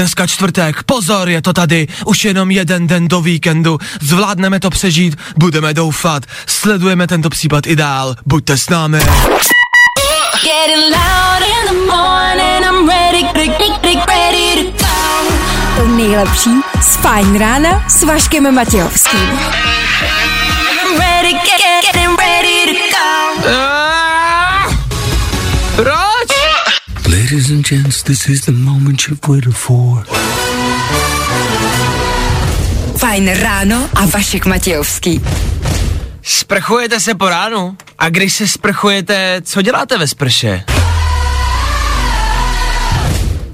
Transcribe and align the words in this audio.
Dneska 0.00 0.26
čtvrtek, 0.26 0.82
pozor, 0.82 1.28
je 1.28 1.42
to 1.42 1.52
tady, 1.52 1.88
už 2.06 2.24
jenom 2.24 2.50
jeden 2.50 2.86
den 2.86 3.08
do 3.08 3.20
víkendu, 3.20 3.78
zvládneme 4.00 4.60
to 4.60 4.70
přežít, 4.70 5.18
budeme 5.36 5.74
doufat, 5.74 6.22
sledujeme 6.46 7.06
tento 7.06 7.30
případ 7.30 7.66
i 7.66 7.76
dál, 7.76 8.16
buďte 8.26 8.58
s 8.58 8.68
námi. 8.68 9.00
To 15.76 15.86
nejlepší 15.86 16.50
z 16.82 16.96
Fajn 16.96 17.38
rána 17.38 17.88
s 17.88 18.02
Vaškem 18.02 18.54
Matějovským. 18.54 19.40
Ah! 23.46 24.74
Proč? 25.76 26.09
Ladies 27.10 27.50
and 27.50 27.66
gents, 27.66 28.02
this 28.02 28.28
is 28.28 28.40
the 28.40 28.52
moment 28.52 29.08
you've 29.08 29.28
waited 29.28 29.56
for. 29.56 30.04
Fajn 32.96 33.28
ráno 33.34 33.88
a 33.94 34.06
Vašek 34.06 34.46
Matějovský. 34.46 35.20
Sprchujete 36.22 37.00
se 37.00 37.14
po 37.14 37.28
ránu? 37.28 37.76
A 37.98 38.08
když 38.08 38.34
se 38.34 38.48
sprchujete, 38.48 39.42
co 39.44 39.62
děláte 39.62 39.98
ve 39.98 40.06
sprše? 40.06 40.64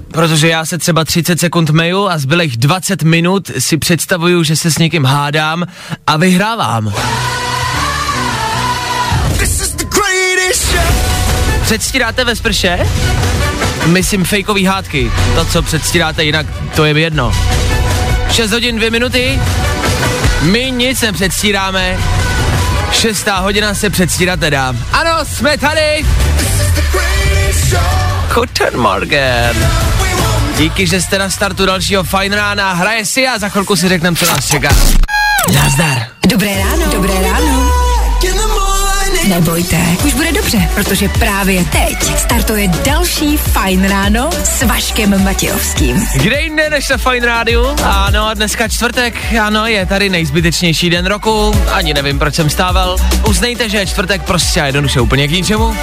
Protože 0.07 0.47
já 0.47 0.65
se 0.65 0.77
třeba 0.77 1.05
30 1.05 1.39
sekund 1.39 1.69
meju 1.69 2.07
a 2.07 2.17
zbylých 2.17 2.57
20 2.57 3.03
minut 3.03 3.51
si 3.59 3.77
představuju, 3.77 4.43
že 4.43 4.55
se 4.55 4.71
s 4.71 4.77
někým 4.77 5.05
hádám 5.05 5.65
a 6.07 6.17
vyhrávám. 6.17 6.93
Předstíráte 11.67 12.23
ve 12.23 12.35
sprše? 12.35 12.79
Myslím 13.85 14.25
fejkový 14.25 14.65
hádky. 14.65 15.11
To, 15.35 15.45
co 15.45 15.61
předstíráte 15.61 16.23
jinak, 16.23 16.45
to 16.75 16.85
je 16.85 16.93
mi 16.93 17.01
jedno. 17.01 17.31
6 18.31 18.51
hodin 18.51 18.77
2 18.77 18.89
minuty. 18.91 19.39
My 20.41 20.71
nic 20.71 21.01
nepředstíráme. 21.01 21.97
Šestá 22.91 23.39
hodina 23.39 23.73
se 23.73 23.89
předstírat 23.89 24.39
nedá. 24.39 24.73
Ano, 24.93 25.25
jsme 25.25 25.57
tady. 25.57 26.05
Guten 28.35 28.79
Morgen. 28.79 29.71
Díky, 30.57 30.87
že 30.87 31.01
jste 31.01 31.19
na 31.19 31.29
startu 31.29 31.65
dalšího 31.65 32.03
fajn 32.03 32.33
rána. 32.33 32.73
Hraje 32.73 33.05
si 33.05 33.27
a 33.27 33.39
za 33.39 33.49
chvilku 33.49 33.75
si 33.75 33.89
řekneme, 33.89 34.17
co 34.17 34.25
nás 34.25 34.47
čeká. 34.47 34.69
Nazdar. 35.53 36.07
Dobré 36.27 36.57
ráno. 36.57 36.91
Dobré 36.91 37.13
ráno. 37.21 37.86
Nebojte, 39.29 39.77
už 40.05 40.13
bude 40.13 40.31
dobře, 40.31 40.69
protože 40.75 41.09
právě 41.09 41.63
teď 41.63 42.17
startuje 42.17 42.67
další 42.67 43.37
Fajn 43.37 43.89
ráno 43.89 44.29
s 44.43 44.63
Vaškem 44.63 45.23
Matějovským. 45.23 46.07
Kde 46.15 46.41
jinde 46.41 46.69
než 46.69 46.89
na 46.89 46.97
Fine 46.97 47.25
Rádiu? 47.25 47.65
Ano, 47.83 48.29
dneska 48.33 48.67
čtvrtek, 48.67 49.33
ano, 49.41 49.65
je 49.67 49.85
tady 49.85 50.09
nejzbytečnější 50.09 50.89
den 50.89 51.05
roku, 51.05 51.53
ani 51.71 51.93
nevím, 51.93 52.19
proč 52.19 52.35
jsem 52.35 52.49
stával. 52.49 52.97
Uznejte, 53.27 53.69
že 53.69 53.77
je 53.77 53.85
čtvrtek 53.85 54.21
prostě 54.21 54.61
a 54.61 54.65
jednoduše 54.65 55.01
úplně 55.01 55.27
k 55.27 55.31
ničemu. 55.31 55.75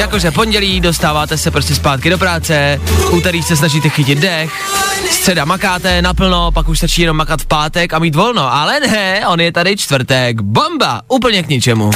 Jakože 0.00 0.30
pondělí 0.30 0.80
dostáváte 0.80 1.38
se 1.38 1.50
prostě 1.50 1.74
zpátky 1.74 2.10
do 2.10 2.18
práce, 2.18 2.80
úterý 3.10 3.42
se 3.42 3.56
snažíte 3.56 3.88
chytit 3.88 4.18
dech, 4.18 4.50
středa 5.10 5.44
makáte 5.44 6.02
naplno, 6.02 6.52
pak 6.52 6.68
už 6.68 6.78
stačí 6.78 7.02
jenom 7.02 7.16
makat 7.16 7.40
v 7.40 7.46
pátek 7.46 7.94
a 7.94 7.98
mít 7.98 8.14
volno, 8.14 8.54
ale 8.54 8.80
ne, 8.80 9.26
on 9.26 9.40
je 9.40 9.52
tady 9.52 9.76
čtvrtek, 9.76 10.40
bomba, 10.40 11.00
úplně 11.08 11.42
k 11.42 11.48
ničemu. 11.48 11.90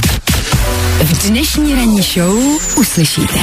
V 1.03 1.29
dnešní 1.29 1.75
ranní 1.75 2.03
show 2.03 2.37
uslyšíte. 2.77 3.39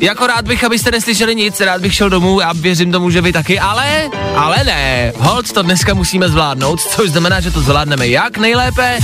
Jako 0.00 0.26
rád 0.26 0.46
bych, 0.48 0.64
abyste 0.64 0.90
neslyšeli 0.90 1.34
nic, 1.34 1.60
rád 1.60 1.80
bych 1.80 1.94
šel 1.94 2.10
domů 2.10 2.42
a 2.42 2.52
věřím 2.52 2.92
tomu, 2.92 3.10
že 3.10 3.20
vy 3.20 3.32
taky, 3.32 3.60
ale, 3.60 4.10
ale 4.36 4.64
ne, 4.64 5.12
hold 5.18 5.52
to 5.52 5.62
dneska 5.62 5.94
musíme 5.94 6.28
zvládnout, 6.28 6.80
což 6.80 7.10
znamená, 7.10 7.40
že 7.40 7.50
to 7.50 7.60
zvládneme 7.60 8.08
jak 8.08 8.38
nejlépe 8.38 8.98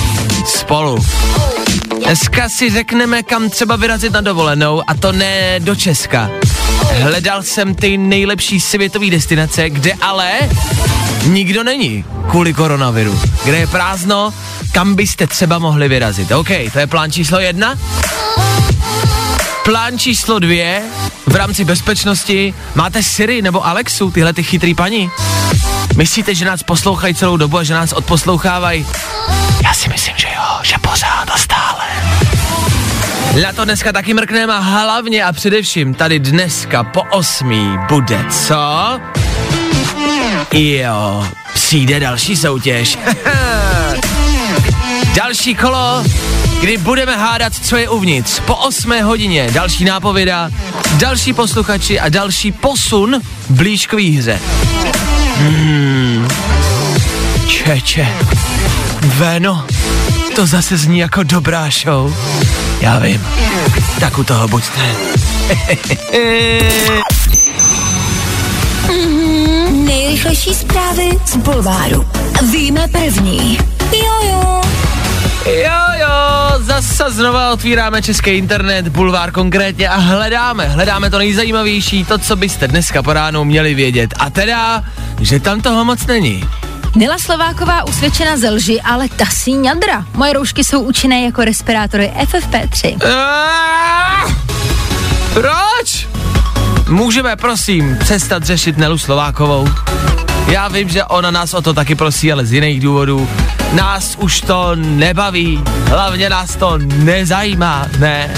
spolu. 0.47 0.99
Dneska 2.05 2.49
si 2.49 2.71
řekneme, 2.71 3.23
kam 3.23 3.51
třeba 3.51 3.77
vyrazit 3.77 4.13
na 4.13 4.21
dovolenou 4.21 4.83
a 4.87 4.95
to 4.95 5.13
ne 5.13 5.61
do 5.61 5.77
Česka. 5.77 6.31
Hledal 7.03 7.43
jsem 7.43 7.75
ty 7.75 7.99
nejlepší 7.99 8.61
světové 8.61 9.11
destinace, 9.11 9.71
kde 9.71 9.93
ale 10.01 10.33
nikdo 11.27 11.65
není 11.65 12.05
kvůli 12.31 12.55
koronaviru. 12.55 13.21
Kde 13.45 13.57
je 13.57 13.67
prázdno, 13.67 14.35
kam 14.73 14.95
byste 14.95 15.27
třeba 15.27 15.59
mohli 15.59 15.89
vyrazit. 15.89 16.33
OK, 16.33 16.49
to 16.73 16.79
je 16.79 16.87
plán 16.87 17.13
číslo 17.13 17.41
jedna. 17.41 17.79
Plán 19.65 19.99
číslo 19.99 20.39
dvě, 20.39 20.83
v 21.27 21.35
rámci 21.37 21.65
bezpečnosti, 21.65 22.55
máte 22.75 23.03
Siri 23.03 23.43
nebo 23.43 23.67
Alexu, 23.67 24.11
tyhle 24.11 24.33
ty 24.33 24.43
chytrý 24.43 24.75
paní? 24.75 25.11
Myslíte, 25.97 26.35
že 26.35 26.45
nás 26.45 26.63
poslouchají 26.63 27.15
celou 27.15 27.37
dobu 27.37 27.59
a 27.59 27.63
že 27.65 27.75
nás 27.75 27.93
odposlouchávají? 27.93 28.87
Já 29.65 29.75
si 29.75 29.89
myslím, 29.89 30.15
že 30.17 30.27
jo, 30.29 30.59
že 30.63 30.75
pořád 30.81 31.31
a 31.31 31.39
stále. 31.39 31.80
Na 33.37 33.53
to 33.53 33.65
dneska 33.65 33.93
taky 33.93 34.15
mrkneme 34.15 34.55
a 34.55 34.59
hlavně 34.59 35.25
a 35.25 35.33
především 35.33 35.95
tady 35.95 36.19
dneska 36.19 36.85
po 36.85 37.03
osmí 37.03 37.79
bude 37.89 38.25
co? 38.31 39.01
Jo, 40.53 41.29
přijde 41.55 42.01
další 42.01 42.37
soutěž. 42.37 42.99
další 45.17 45.55
kolo, 45.55 46.05
kdy 46.61 46.77
budeme 46.77 47.17
hádat, 47.17 47.53
co 47.63 47.77
je 47.77 47.89
uvnitř. 47.89 48.41
Po 48.41 48.55
8 48.55 49.03
hodině 49.03 49.51
další 49.53 49.85
nápověda, 49.85 50.51
další 50.93 51.33
posluchači 51.33 52.01
a 52.01 52.09
další 52.09 52.53
posun 52.53 53.21
blíž 53.49 53.87
k 53.87 53.93
výhře. 53.93 54.41
Hmm. 55.37 56.29
Čeče. 57.47 58.09
Veno, 59.01 59.67
to 60.37 60.47
zase 60.47 60.77
zní 60.77 60.99
jako 60.99 61.23
dobrá 61.23 61.69
show. 61.71 62.17
Já 62.81 62.99
vím. 62.99 63.27
Tak 64.01 64.19
u 64.19 64.25
toho 64.25 64.49
buďte. 64.49 64.81
Nejrychlejší 69.71 70.55
zprávy 70.55 71.11
z 71.27 71.37
Bulváru. 71.37 72.09
Víme 72.53 72.89
první. 72.89 73.59
Jojo. 73.93 74.61
Jo, 75.47 75.81
jo, 76.01 76.09
zase 76.59 77.05
znova 77.09 77.53
otvíráme 77.53 78.03
český 78.03 78.31
internet, 78.31 78.89
bulvár 78.89 79.33
konkrétně 79.33 79.89
a 79.89 79.97
hledáme, 79.97 80.69
hledáme 80.69 81.11
to 81.11 81.19
nejzajímavější, 81.19 82.05
to, 82.05 82.19
co 82.19 82.37
byste 82.37 82.69
dneska 82.69 83.03
po 83.03 83.13
ránu 83.13 83.45
měli 83.45 83.75
vědět. 83.75 84.15
A 84.19 84.31
teda, 84.31 84.85
že 85.21 85.41
tam 85.41 85.61
toho 85.61 85.85
moc 85.85 86.07
není. 86.07 86.45
Nela 86.97 87.19
Slováková 87.19 87.89
usvědčena 87.89 88.37
ze 88.37 88.51
lži, 88.51 88.81
ale 88.81 89.09
ta 89.09 89.27
si 89.27 89.53
ňadra. 89.53 90.05
Moje 90.15 90.33
roušky 90.33 90.65
jsou 90.65 90.81
účinné 90.81 91.23
jako 91.23 91.45
respirátory 91.45 92.13
FFP3. 92.17 92.99
Ah! 93.07 94.33
Proč? 95.35 96.09
Můžeme 96.89 97.37
prosím 97.37 97.99
přestat 98.01 98.43
řešit 98.43 98.79
Nelu 98.79 98.99
Slovákovou? 98.99 99.69
Já 100.49 100.69
vím, 100.69 100.89
že 100.89 101.05
ona 101.05 101.31
nás 101.31 101.55
o 101.55 101.63
to 101.63 101.75
taky 101.75 101.95
prosí, 101.95 102.33
ale 102.33 102.47
z 102.47 102.53
jiných 102.53 102.81
důvodů. 102.81 103.29
Nás 103.73 104.17
už 104.21 104.41
to 104.41 104.71
nebaví, 104.75 105.63
hlavně 105.87 106.31
nás 106.31 106.57
to 106.57 106.79
nezajímá, 106.79 107.87
ne? 107.99 108.35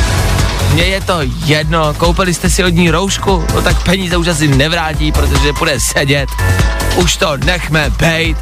Mně 0.73 0.83
je 0.83 1.01
to 1.01 1.19
jedno, 1.45 1.95
koupili 1.95 2.35
jste 2.35 2.51
si 2.51 2.65
od 2.65 2.69
ní 2.75 2.91
roušku, 2.91 3.45
no 3.55 3.63
tak 3.63 3.83
peníze 3.83 4.17
už 4.17 4.27
asi 4.29 4.49
nevrátí, 4.49 5.13
protože 5.13 5.53
bude 5.53 5.81
sedět. 5.81 6.29
Už 6.97 7.17
to 7.17 7.37
nechme 7.37 7.91
bejt. 7.91 8.37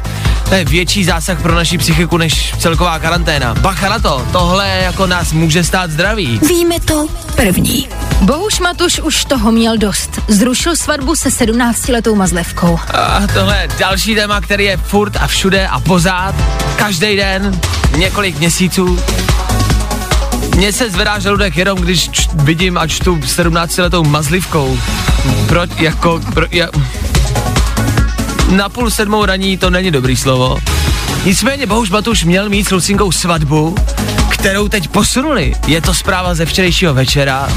To 0.49 0.55
je 0.55 0.65
větší 0.65 1.03
zásah 1.03 1.41
pro 1.41 1.55
naši 1.55 1.77
psychiku 1.77 2.17
než 2.17 2.53
celková 2.59 2.99
karanténa. 2.99 3.53
Bacha 3.53 3.89
na 3.89 3.99
to, 3.99 4.27
tohle 4.31 4.69
jako 4.69 5.07
nás 5.07 5.33
může 5.33 5.63
stát 5.63 5.91
zdraví. 5.91 6.39
Víme 6.47 6.79
to 6.79 7.07
první. 7.35 7.87
Bohuš 8.21 8.59
Matuš 8.59 8.99
už 8.99 9.25
toho 9.25 9.51
měl 9.51 9.77
dost. 9.77 10.21
Zrušil 10.27 10.75
svatbu 10.75 11.15
se 11.15 11.29
17-letou 11.29 12.15
mazlevkou. 12.15 12.79
A 12.93 13.21
tohle 13.33 13.61
je 13.61 13.67
další 13.79 14.15
téma, 14.15 14.41
který 14.41 14.65
je 14.65 14.77
furt 14.77 15.15
a 15.15 15.27
všude 15.27 15.67
a 15.67 15.79
pořád, 15.79 16.35
každý 16.75 17.15
den, 17.15 17.59
několik 17.97 18.39
měsíců. 18.39 18.99
Mně 20.55 20.73
se 20.73 20.89
zvedá 20.89 21.19
žaludek 21.19 21.57
jenom, 21.57 21.79
když 21.79 22.09
č- 22.09 22.29
vidím 22.33 22.77
a 22.77 22.87
čtu 22.87 23.15
17-letou 23.15 24.03
mazlivkou. 24.03 24.79
Proč, 25.47 25.69
jako, 25.77 26.21
pro, 26.33 26.45
ja, 26.51 26.67
na 28.49 28.69
půl 28.69 28.89
sedmou 28.91 29.25
raní 29.25 29.57
to 29.57 29.69
není 29.69 29.91
dobrý 29.91 30.15
slovo. 30.15 30.57
Nicméně 31.25 31.65
Bohuš 31.65 31.89
Matuš 31.89 32.23
měl 32.23 32.49
mít 32.49 32.67
s 32.67 32.71
Lucinkou 32.71 33.11
svatbu, 33.11 33.75
kterou 34.29 34.67
teď 34.67 34.87
posunuli. 34.87 35.53
Je 35.67 35.81
to 35.81 35.93
zpráva 35.93 36.35
ze 36.35 36.45
včerejšího 36.45 36.93
večera. 36.93 37.49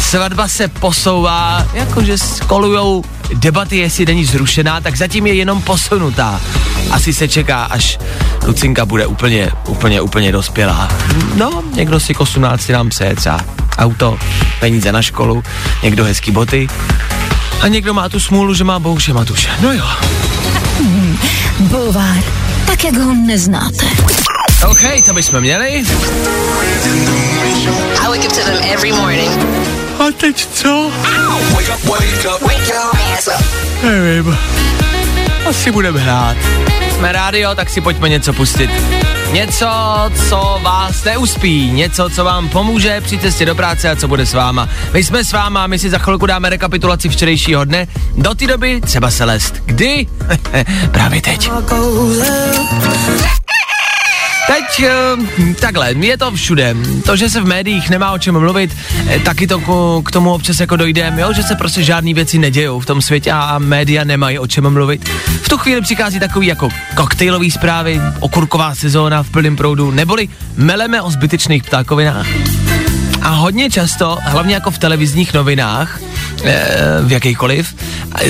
Svatba 0.00 0.48
se 0.48 0.68
posouvá, 0.68 1.66
jakože 1.74 2.18
skolujou 2.18 3.04
debaty, 3.34 3.76
jestli 3.76 4.06
není 4.06 4.24
zrušená, 4.24 4.80
tak 4.80 4.96
zatím 4.96 5.26
je 5.26 5.34
jenom 5.34 5.62
posunutá. 5.62 6.40
Asi 6.90 7.14
se 7.14 7.28
čeká, 7.28 7.64
až 7.64 7.98
Lucinka 8.46 8.86
bude 8.86 9.06
úplně, 9.06 9.52
úplně, 9.66 10.00
úplně 10.00 10.32
dospělá. 10.32 10.88
No, 11.34 11.62
někdo 11.74 12.00
si 12.00 12.14
k 12.14 12.20
18 12.20 12.68
nám 12.68 12.88
přeje 12.88 13.16
třeba 13.16 13.40
auto, 13.78 14.18
peníze 14.60 14.92
na 14.92 15.02
školu, 15.02 15.42
někdo 15.82 16.04
hezký 16.04 16.30
boty. 16.30 16.68
A 17.60 17.68
někdo 17.68 17.94
má 17.94 18.08
tu 18.08 18.20
smůlu, 18.20 18.54
že 18.54 18.64
má 18.64 18.78
Bouše 18.78 19.12
Matuše. 19.12 19.50
No 19.60 19.72
jo. 19.72 19.86
Bulvár, 21.60 22.16
tak 22.66 22.84
jak 22.84 22.96
ho 22.96 23.14
neznáte. 23.14 23.86
OK, 24.68 24.80
to 25.06 25.14
bychom 25.14 25.40
měli. 25.40 25.66
I 25.68 25.84
wake 28.08 28.24
up 28.24 28.32
to 28.32 28.44
them 28.44 28.62
every 28.74 28.92
morning. 28.92 29.30
A 30.02 30.10
teď 30.16 30.46
co? 30.46 30.90
Wake 32.42 32.68
your 32.68 32.90
ass 33.14 33.28
up. 33.28 33.46
Nevím. 33.82 34.38
Asi 35.48 35.70
budeme 35.70 36.00
hrát. 36.00 36.36
Jsme 36.94 37.12
rádio, 37.12 37.54
tak 37.54 37.70
si 37.70 37.80
pojďme 37.80 38.08
něco 38.08 38.32
pustit. 38.32 38.70
Něco, 39.32 39.66
co 40.28 40.60
vás 40.62 41.04
neuspí, 41.04 41.70
něco, 41.70 42.10
co 42.10 42.24
vám 42.24 42.48
pomůže 42.48 43.00
při 43.00 43.18
cestě 43.18 43.46
do 43.46 43.54
práce 43.54 43.90
a 43.90 43.96
co 43.96 44.08
bude 44.08 44.26
s 44.26 44.34
váma. 44.34 44.68
My 44.92 45.04
jsme 45.04 45.24
s 45.24 45.32
váma, 45.32 45.66
my 45.66 45.78
si 45.78 45.90
za 45.90 45.98
chvilku 45.98 46.26
dáme 46.26 46.48
rekapitulaci 46.48 47.08
včerejšího 47.08 47.64
dne. 47.64 47.86
Do 48.16 48.34
té 48.34 48.46
doby 48.46 48.80
třeba 48.80 49.10
se 49.10 49.24
lest. 49.24 49.54
Kdy? 49.66 50.06
Právě 50.90 51.22
teď. 51.22 51.50
Teď 54.46 54.86
eh, 54.86 55.54
takhle, 55.60 55.92
je 55.92 56.18
to 56.18 56.30
všude. 56.30 56.76
To, 57.06 57.16
že 57.16 57.30
se 57.30 57.40
v 57.40 57.46
médiích 57.46 57.90
nemá 57.90 58.12
o 58.12 58.18
čem 58.18 58.38
mluvit, 58.40 58.76
eh, 59.08 59.18
taky 59.20 59.46
to 59.46 59.58
k- 59.58 60.08
k 60.08 60.10
tomu 60.10 60.32
občas 60.34 60.60
jako 60.60 60.76
dojde, 60.76 61.12
jo, 61.16 61.32
že 61.32 61.42
se 61.42 61.54
prostě 61.54 61.82
žádné 61.82 62.14
věci 62.14 62.38
nedějou 62.38 62.80
v 62.80 62.86
tom 62.86 63.02
světě 63.02 63.32
a 63.32 63.58
média 63.58 64.04
nemají 64.04 64.38
o 64.38 64.46
čem 64.46 64.70
mluvit. 64.70 65.08
V 65.42 65.48
tu 65.48 65.58
chvíli 65.58 65.80
přichází 65.80 66.20
takový 66.20 66.46
jako 66.46 66.68
koktejlový 66.94 67.50
zprávy, 67.50 68.00
okurková 68.20 68.74
sezóna 68.74 69.22
v 69.22 69.30
plném 69.30 69.56
proudu, 69.56 69.90
neboli 69.90 70.28
meleme 70.56 71.02
o 71.02 71.10
zbytečných 71.10 71.62
ptákovinách. 71.64 72.26
A 73.22 73.28
hodně 73.28 73.70
často, 73.70 74.18
hlavně 74.24 74.54
jako 74.54 74.70
v 74.70 74.78
televizních 74.78 75.34
novinách, 75.34 76.00
eh, 76.44 76.66
v 77.02 77.12
jakýkoliv, 77.12 77.74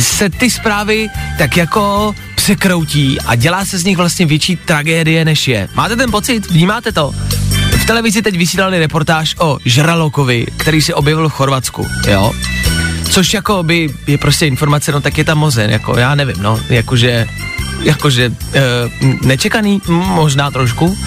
se 0.00 0.30
ty 0.30 0.50
zprávy 0.50 1.08
tak 1.38 1.56
jako 1.56 2.14
překroutí 2.42 3.20
a 3.20 3.34
dělá 3.34 3.64
se 3.64 3.78
z 3.78 3.84
nich 3.84 3.96
vlastně 3.96 4.26
větší 4.26 4.56
tragédie, 4.56 5.24
než 5.24 5.48
je. 5.48 5.68
Máte 5.74 5.96
ten 5.96 6.10
pocit? 6.10 6.50
Vnímáte 6.50 6.92
to? 6.92 7.14
V 7.82 7.86
televizi 7.86 8.22
teď 8.22 8.38
vysílali 8.38 8.78
reportáž 8.78 9.34
o 9.38 9.58
žralokovi, 9.64 10.46
který 10.56 10.82
se 10.82 10.94
objevil 10.94 11.28
v 11.28 11.32
Chorvatsku, 11.32 11.86
jo? 12.08 12.32
Což 13.10 13.34
jako 13.34 13.62
by 13.62 13.94
je 14.06 14.18
prostě 14.18 14.46
informace, 14.46 14.92
no 14.92 15.00
tak 15.00 15.18
je 15.18 15.24
tam 15.24 15.38
mozen, 15.38 15.70
jako 15.70 15.98
já 15.98 16.14
nevím, 16.14 16.36
no, 16.42 16.60
jakože, 16.68 17.26
jakože 17.82 18.32
e, 18.54 18.60
nečekaný, 19.26 19.80
možná 19.88 20.50
trošku, 20.50 20.98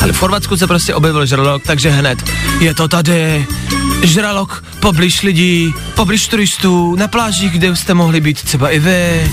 ale 0.00 0.12
v 0.12 0.18
Chorvatsku 0.18 0.56
se 0.56 0.66
prostě 0.66 0.94
objevil 0.94 1.26
žralok, 1.26 1.62
takže 1.62 1.90
hned 1.90 2.30
je 2.60 2.74
to 2.74 2.88
tady, 2.88 3.46
žralok 4.02 4.64
poblíž 4.80 5.22
lidí, 5.22 5.74
poblíž 5.94 6.28
turistů, 6.28 6.96
na 6.96 7.08
plážích, 7.08 7.52
kde 7.52 7.76
jste 7.76 7.94
mohli 7.94 8.20
být 8.20 8.42
třeba 8.42 8.70
i 8.70 8.78
vy. 8.78 9.30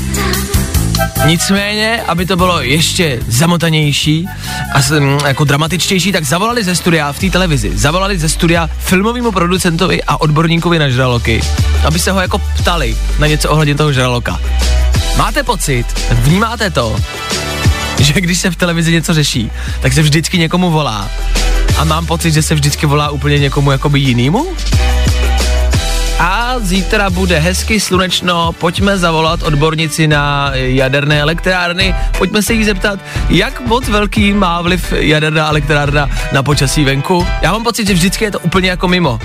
Nicméně, 1.26 2.02
aby 2.08 2.26
to 2.26 2.36
bylo 2.36 2.62
ještě 2.62 3.20
zamotanější 3.28 4.28
a 4.74 4.80
jako 5.28 5.44
dramatičtější, 5.44 6.12
tak 6.12 6.24
zavolali 6.24 6.64
ze 6.64 6.76
studia 6.76 7.12
v 7.12 7.20
té 7.20 7.30
televizi, 7.30 7.78
zavolali 7.78 8.20
ze 8.20 8.30
studia 8.30 8.70
filmovému 8.80 9.32
producentovi 9.32 10.04
a 10.04 10.22
odborníkovi 10.22 10.80
na 10.80 10.90
žraloky, 10.90 11.42
aby 11.86 12.00
se 12.00 12.12
ho 12.12 12.22
jako 12.22 12.38
ptali 12.38 12.98
na 13.20 13.28
něco 13.28 13.50
ohledně 13.50 13.76
toho 13.76 13.94
žraloka. 13.94 14.40
Máte 15.18 15.44
pocit, 15.44 15.86
vnímáte 16.12 16.70
to, 16.70 16.96
že 18.00 18.14
když 18.14 18.40
se 18.40 18.52
v 18.52 18.56
televizi 18.56 18.92
něco 18.92 19.14
řeší, 19.14 19.52
tak 19.82 19.94
se 19.94 20.02
vždycky 20.02 20.38
někomu 20.38 20.72
volá. 20.72 21.10
A 21.78 21.84
mám 21.84 22.06
pocit, 22.06 22.32
že 22.32 22.42
se 22.42 22.56
vždycky 22.56 22.86
volá 22.86 23.10
úplně 23.10 23.40
někomu 23.40 23.72
jakoby 23.72 24.00
jinému? 24.00 24.48
A 26.22 26.60
zítra 26.60 27.10
bude 27.10 27.40
hezky 27.40 27.80
slunečno, 27.80 28.54
pojďme 28.54 28.98
zavolat 28.98 29.42
odbornici 29.42 30.08
na 30.08 30.52
jaderné 30.54 31.22
elektrárny, 31.22 31.96
pojďme 32.18 32.42
se 32.42 32.54
jí 32.54 32.66
zeptat, 32.66 33.00
jak 33.30 33.62
moc 33.62 33.90
velký 33.90 34.34
má 34.34 34.62
vliv 34.62 34.94
jaderná 34.94 35.50
elektrárna 35.50 36.10
na 36.32 36.44
počasí 36.44 36.86
venku. 36.86 37.28
Já 37.42 37.52
mám 37.52 37.64
pocit, 37.64 37.88
že 37.88 37.94
vždycky 37.94 38.24
je 38.24 38.32
to 38.32 38.40
úplně 38.40 38.70
jako 38.70 38.88
mimo. 38.88 39.20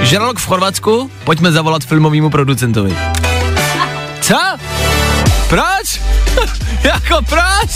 Žralok 0.00 0.38
v 0.38 0.46
Chorvatsku, 0.46 1.10
pojďme 1.24 1.52
zavolat 1.52 1.84
filmovému 1.84 2.30
producentovi. 2.30 2.96
Co? 4.20 4.38
Proč? 5.48 6.00
jako 6.94 7.22
proč? 7.28 7.70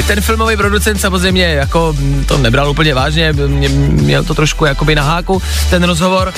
Ten 0.06 0.20
filmový 0.20 0.56
producent 0.56 1.00
samozřejmě 1.00 1.44
jako 1.44 1.94
mm, 1.98 2.24
to 2.24 2.38
nebral 2.38 2.70
úplně 2.70 2.94
vážně, 2.94 3.32
mě- 3.32 3.68
měl 3.68 4.24
to 4.24 4.34
trošku 4.34 4.64
jakoby 4.64 4.94
na 4.94 5.02
háku, 5.02 5.42
ten 5.70 5.82
rozhovor. 5.82 6.32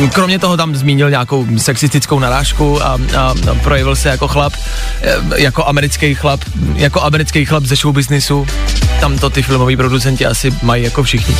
Em, 0.00 0.10
Kromě 0.10 0.38
toho 0.38 0.56
tam 0.56 0.76
zmínil 0.76 1.10
nějakou 1.10 1.46
sexistickou 1.56 2.18
narážku 2.18 2.82
a, 2.82 2.98
a, 3.16 3.34
a 3.50 3.54
projevil 3.62 3.96
se 3.96 4.08
jako 4.08 4.28
chlap, 4.28 4.52
em, 5.02 5.32
jako 5.36 5.66
americký 5.66 6.14
chlap, 6.14 6.40
jako 6.74 7.02
americký 7.02 7.44
chlap 7.44 7.64
ze 7.64 7.76
showbiznisu. 7.76 8.46
Tam 9.00 9.18
to 9.18 9.30
ty 9.30 9.42
filmoví 9.42 9.76
producenti 9.76 10.26
asi 10.26 10.50
mají 10.62 10.84
jako 10.84 11.02
všichni 11.02 11.36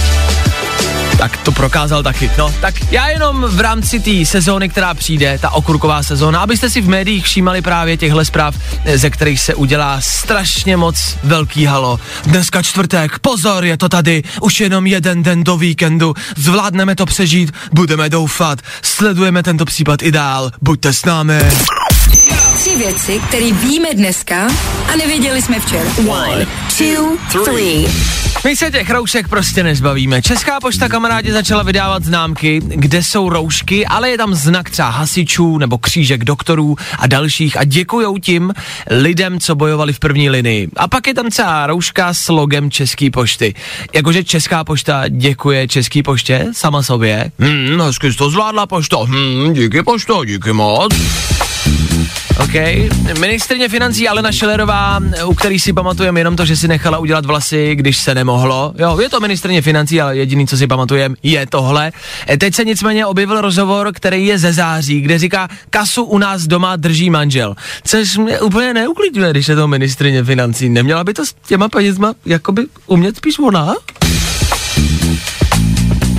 tak 1.21 1.37
to 1.37 1.53
prokázal 1.53 2.03
taky. 2.03 2.31
No, 2.39 2.55
tak 2.61 2.75
já 2.93 3.09
jenom 3.09 3.45
v 3.49 3.61
rámci 3.61 4.01
té 4.01 4.27
sezóny, 4.27 4.69
která 4.69 4.95
přijde, 4.95 5.39
ta 5.39 5.51
okurková 5.51 6.03
sezóna, 6.03 6.41
abyste 6.41 6.71
si 6.71 6.81
v 6.81 6.89
médiích 6.89 7.25
všímali 7.25 7.63
právě 7.63 7.97
těchhle 7.97 8.25
zpráv, 8.25 8.57
eh, 8.85 8.99
ze 8.99 9.11
kterých 9.11 9.41
se 9.41 9.55
udělá 9.55 10.01
strašně 10.01 10.77
moc 10.77 11.17
velký 11.23 11.65
halo. 11.65 12.01
Dneska 12.25 12.63
čtvrtek, 12.63 13.19
pozor, 13.19 13.65
je 13.65 13.77
to 13.77 13.89
tady, 13.89 14.23
už 14.41 14.61
jenom 14.61 14.87
jeden 14.87 15.23
den 15.23 15.45
do 15.45 15.57
víkendu, 15.57 16.15
zvládneme 16.37 16.95
to 16.95 17.07
přežít, 17.07 17.53
budeme 17.73 18.09
doufat, 18.09 18.59
sledujeme 18.83 19.43
tento 19.43 19.65
případ 19.65 20.03
i 20.03 20.13
dál, 20.13 20.51
buďte 20.61 20.93
s 20.93 21.05
námi. 21.05 21.41
Tři 22.71 22.79
věci, 22.79 23.21
které 23.29 23.53
víme 23.53 23.89
dneska 23.95 24.49
a 24.93 24.97
nevěděli 24.97 25.43
jsme 25.43 25.61
včera. 25.61 25.91
One, 26.09 26.47
two, 26.79 27.43
three. 27.45 27.87
My 28.45 28.57
se 28.57 28.71
těch 28.71 28.91
roušek 28.91 29.29
prostě 29.29 29.63
nezbavíme. 29.63 30.23
Česká 30.23 30.61
pošta 30.61 30.89
kamarádi 30.89 31.33
začala 31.33 31.63
vydávat 31.63 32.05
známky, 32.05 32.61
kde 32.65 33.03
jsou 33.03 33.29
roušky, 33.29 33.87
ale 33.87 34.11
je 34.11 34.19
tam 34.19 34.35
znak 34.35 34.71
třeba 34.71 34.89
hasičů 34.89 35.59
nebo 35.59 35.79
křížek 35.79 36.25
doktorů 36.25 36.77
a 36.99 37.07
dalších 37.07 37.57
a 37.57 37.65
děkujou 37.65 38.19
tím 38.19 38.53
lidem, 38.91 39.41
co 39.41 39.55
bojovali 39.55 39.93
v 39.93 39.99
první 39.99 40.31
linii. 40.31 40.69
A 40.77 40.89
pak 40.89 41.07
je 41.07 41.15
tam 41.15 41.31
třeba 41.31 41.67
rouška 41.67 42.15
s 42.15 42.29
logem 42.29 42.71
České 42.71 43.11
pošty. 43.11 43.55
Jakože 43.95 44.25
Česká 44.25 44.65
pošta 44.65 45.09
děkuje 45.09 45.69
České 45.69 46.03
poště 46.03 46.47
sama 46.53 46.83
sobě. 46.83 47.33
Hmm, 47.39 47.81
hezky 47.81 48.13
jsi 48.13 48.19
to 48.19 48.31
zvládla 48.31 48.67
pošta. 48.67 48.97
Hmm, 48.97 49.55
díky 49.55 49.83
pošto, 49.83 50.25
díky 50.25 50.53
moc. 50.53 50.95
OK. 52.41 52.55
Ministrně 53.21 53.69
financí 53.69 54.09
Alena 54.09 54.33
Šelerová, 54.33 55.00
u 55.26 55.35
který 55.35 55.61
si 55.61 55.73
pamatujeme 55.73 56.21
jenom 56.21 56.37
to, 56.37 56.45
že 56.45 56.57
si 56.57 56.69
nechala 56.69 56.99
udělat 56.99 57.26
vlasy, 57.26 57.75
když 57.75 57.97
se 57.97 58.14
nemohlo. 58.14 58.73
Jo, 58.79 58.99
je 59.00 59.09
to 59.09 59.21
ministrně 59.21 59.62
financí, 59.62 60.00
ale 60.00 60.17
jediný, 60.17 60.47
co 60.47 60.57
si 60.57 60.67
pamatujeme, 60.67 61.14
je 61.23 61.47
tohle. 61.47 61.93
E, 62.29 62.37
Teď 62.38 62.55
se 62.55 62.64
nicméně 62.64 63.07
objevil 63.07 63.40
rozhovor, 63.40 63.90
který 63.93 64.26
je 64.26 64.38
ze 64.38 64.52
září, 64.52 65.00
kde 65.00 65.19
říká, 65.19 65.49
kasu 65.71 66.05
u 66.05 66.19
nás 66.19 66.43
doma 66.43 66.76
drží 66.76 67.11
manžel. 67.11 67.55
Což 67.85 68.17
mě 68.17 68.40
úplně 68.40 68.75
neuklidňuje, 68.75 69.31
když 69.31 69.49
je 69.49 69.57
to 69.57 69.69
ministrně 69.69 70.25
financí. 70.25 70.69
Neměla 70.69 71.05
by 71.05 71.14
to 71.14 71.26
s 71.26 71.35
těma 71.49 71.69
penězma 71.69 72.14
jakoby 72.26 72.62
umět 72.87 73.17
spíš 73.17 73.38
ona? 73.38 73.75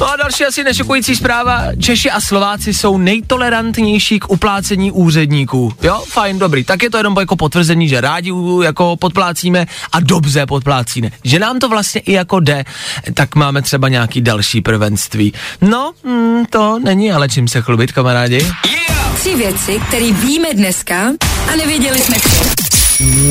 No 0.01 0.11
a 0.11 0.15
další 0.15 0.45
asi 0.45 0.63
nešokující 0.63 1.15
zpráva. 1.15 1.61
Češi 1.79 2.11
a 2.11 2.21
Slováci 2.21 2.73
jsou 2.73 2.97
nejtolerantnější 2.97 4.19
k 4.19 4.29
uplácení 4.29 4.91
úředníků. 4.91 5.73
Jo, 5.81 6.03
fajn, 6.07 6.39
dobrý. 6.39 6.63
Tak 6.63 6.83
je 6.83 6.89
to 6.89 6.97
jenom 6.97 7.15
jako 7.19 7.35
potvrzení, 7.35 7.89
že 7.89 8.01
rádi 8.01 8.31
jako 8.63 8.97
podplácíme 8.97 9.65
a 9.91 9.99
dobře 9.99 10.45
podplácíme. 10.45 11.09
Že 11.23 11.39
nám 11.39 11.59
to 11.59 11.69
vlastně 11.69 12.01
i 12.01 12.13
jako 12.13 12.39
jde, 12.39 12.63
tak 13.13 13.35
máme 13.35 13.61
třeba 13.61 13.89
nějaký 13.89 14.21
další 14.21 14.61
prvenství. 14.61 15.33
No, 15.61 15.91
mm, 16.03 16.45
to 16.45 16.79
není 16.83 17.11
ale 17.11 17.29
čím 17.29 17.47
se 17.47 17.61
chlubit, 17.61 17.91
kamarádi. 17.91 18.47
Tři 19.15 19.35
věci, 19.35 19.81
které 19.87 20.11
víme 20.11 20.53
dneska 20.53 21.11
a 21.53 21.55
nevěděli 21.55 21.99
jsme 21.99 22.15
včera. 22.15 22.80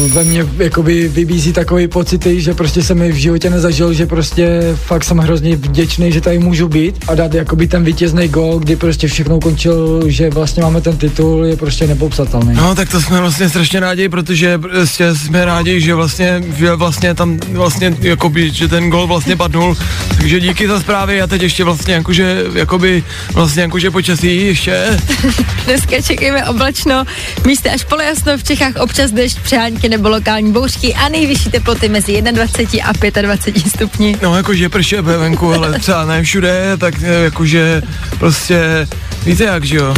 Ve 0.09 0.25
mně 0.25 0.47
jakoby 0.59 1.09
vybízí 1.09 1.53
takový 1.53 1.89
pocity, 1.89 2.41
že 2.41 2.55
prostě 2.55 2.83
jsem 2.83 2.99
mi 2.99 3.13
v 3.13 3.17
životě 3.17 3.51
nezažil, 3.51 3.93
že 3.93 4.07
prostě 4.07 4.61
fakt 4.75 5.05
jsem 5.05 5.19
hrozně 5.19 5.57
vděčný, 5.57 6.13
že 6.13 6.21
tady 6.21 6.39
můžu 6.39 6.69
být 6.69 7.05
a 7.09 7.15
dát 7.15 7.35
jakoby 7.35 7.69
ten 7.69 7.85
vítězný 7.85 8.29
gol, 8.29 8.59
kdy 8.59 8.77
prostě 8.77 9.09
všechno 9.09 9.41
končil, 9.41 10.03
že 10.07 10.31
vlastně 10.31 10.63
máme 10.63 10.81
ten 10.81 10.97
titul, 10.97 11.45
je 11.45 11.57
prostě 11.57 11.87
nepopsatelný. 11.87 12.55
No, 12.55 12.75
tak 12.75 12.89
to 12.89 13.01
jsme 13.01 13.21
vlastně 13.21 13.49
strašně 13.49 13.81
rádi, 13.81 14.09
protože 14.09 14.59
prostě 14.59 15.15
jsme 15.15 15.45
rádi, 15.45 15.81
že 15.81 15.95
vlastně, 15.95 16.43
že 16.57 16.75
vlastně 16.75 17.15
tam 17.15 17.39
vlastně, 17.53 17.97
jakoby, 18.01 18.51
že 18.51 18.69
ten 18.69 18.91
gol 18.91 19.07
vlastně 19.07 19.37
padnul, 19.37 19.77
takže 20.19 20.41
díky 20.41 20.69
za 20.69 20.81
zprávy 20.81 21.23
a 21.23 21.27
teď 21.27 21.43
ještě 21.43 21.65
vlastně 21.65 21.95
jakože, 21.95 22.45
jakoby, 22.55 23.05
vlastně 23.33 23.63
jakože 23.63 23.91
počasí 23.91 24.47
ještě. 24.47 24.99
Dneska 25.65 26.03
čekejme 26.03 26.45
oblačno, 26.45 27.05
místy 27.47 27.71
až 27.71 27.85
polojasno, 27.85 28.39
v 28.39 28.45
Čechách 28.45 28.77
občas 28.77 29.11
dešť, 29.13 29.39
přehánky 29.61 29.89
nebo 29.89 30.09
lokální 30.09 30.53
bouřky 30.53 30.95
a 30.95 31.09
nejvyšší 31.09 31.51
teploty 31.51 31.89
mezi 31.89 32.23
21 32.23 32.85
a 32.85 33.23
25 33.23 33.69
stupni. 33.69 34.17
No 34.23 34.37
jakože 34.37 34.69
prše 34.69 35.03
venku, 35.03 35.55
ale 35.55 35.79
třeba 35.79 36.05
ne 36.05 36.23
všude, 36.23 36.77
tak 36.79 36.95
eh, 37.03 37.25
jakože 37.25 37.83
prostě 38.19 38.89
víte 39.25 39.45
jak, 39.45 39.65
že 39.65 39.77
jo. 39.77 39.95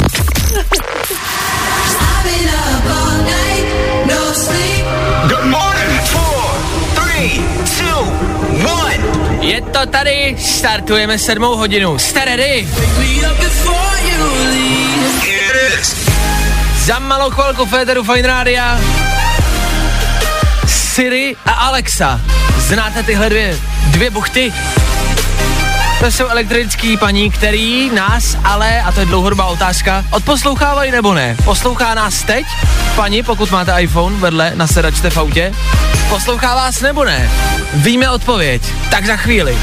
Je 9.40 9.60
to 9.60 9.86
tady, 9.86 10.36
startujeme 10.38 11.18
sedmou 11.18 11.56
hodinu. 11.56 11.98
Jste 11.98 12.24
ready? 12.24 12.68
Za 16.84 16.98
malou 16.98 17.30
chvilku 17.30 17.66
Féteru 17.66 18.04
Fine 18.04 18.44
Siri 20.92 21.36
a 21.46 21.52
Alexa. 21.52 22.20
Znáte 22.58 23.02
tyhle 23.02 23.28
dvě, 23.28 23.58
dvě 23.86 24.10
buchty? 24.10 24.52
To 26.00 26.06
jsou 26.06 26.26
elektrický 26.28 26.96
paní, 26.96 27.30
který 27.30 27.90
nás 27.90 28.36
ale, 28.44 28.82
a 28.82 28.92
to 28.92 29.00
je 29.00 29.06
dlouhodobá 29.06 29.44
otázka, 29.46 30.04
odposlouchávají 30.10 30.90
nebo 30.90 31.14
ne? 31.14 31.36
Poslouchá 31.44 31.94
nás 31.94 32.22
teď? 32.22 32.46
Paní, 32.96 33.22
pokud 33.22 33.50
máte 33.50 33.82
iPhone 33.82 34.16
vedle 34.16 34.52
na 34.54 34.66
sedačce 34.66 35.10
v 35.10 35.16
autě? 35.16 35.52
Poslouchá 36.08 36.54
vás 36.54 36.80
nebo 36.80 37.04
ne? 37.04 37.30
Víme 37.74 38.10
odpověď. 38.10 38.62
Tak 38.90 39.06
za 39.06 39.16
chvíli. 39.16 39.58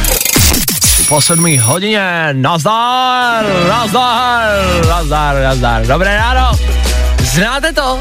Po 1.09 1.21
sedmý 1.21 1.57
hodině, 1.57 2.29
nazdar, 2.31 3.45
nazdar, 3.69 4.49
nazdar, 4.87 5.35
nazdar. 5.43 5.85
Dobré 5.85 6.15
ráno. 6.15 6.51
Znáte 7.33 7.73
to, 7.73 7.99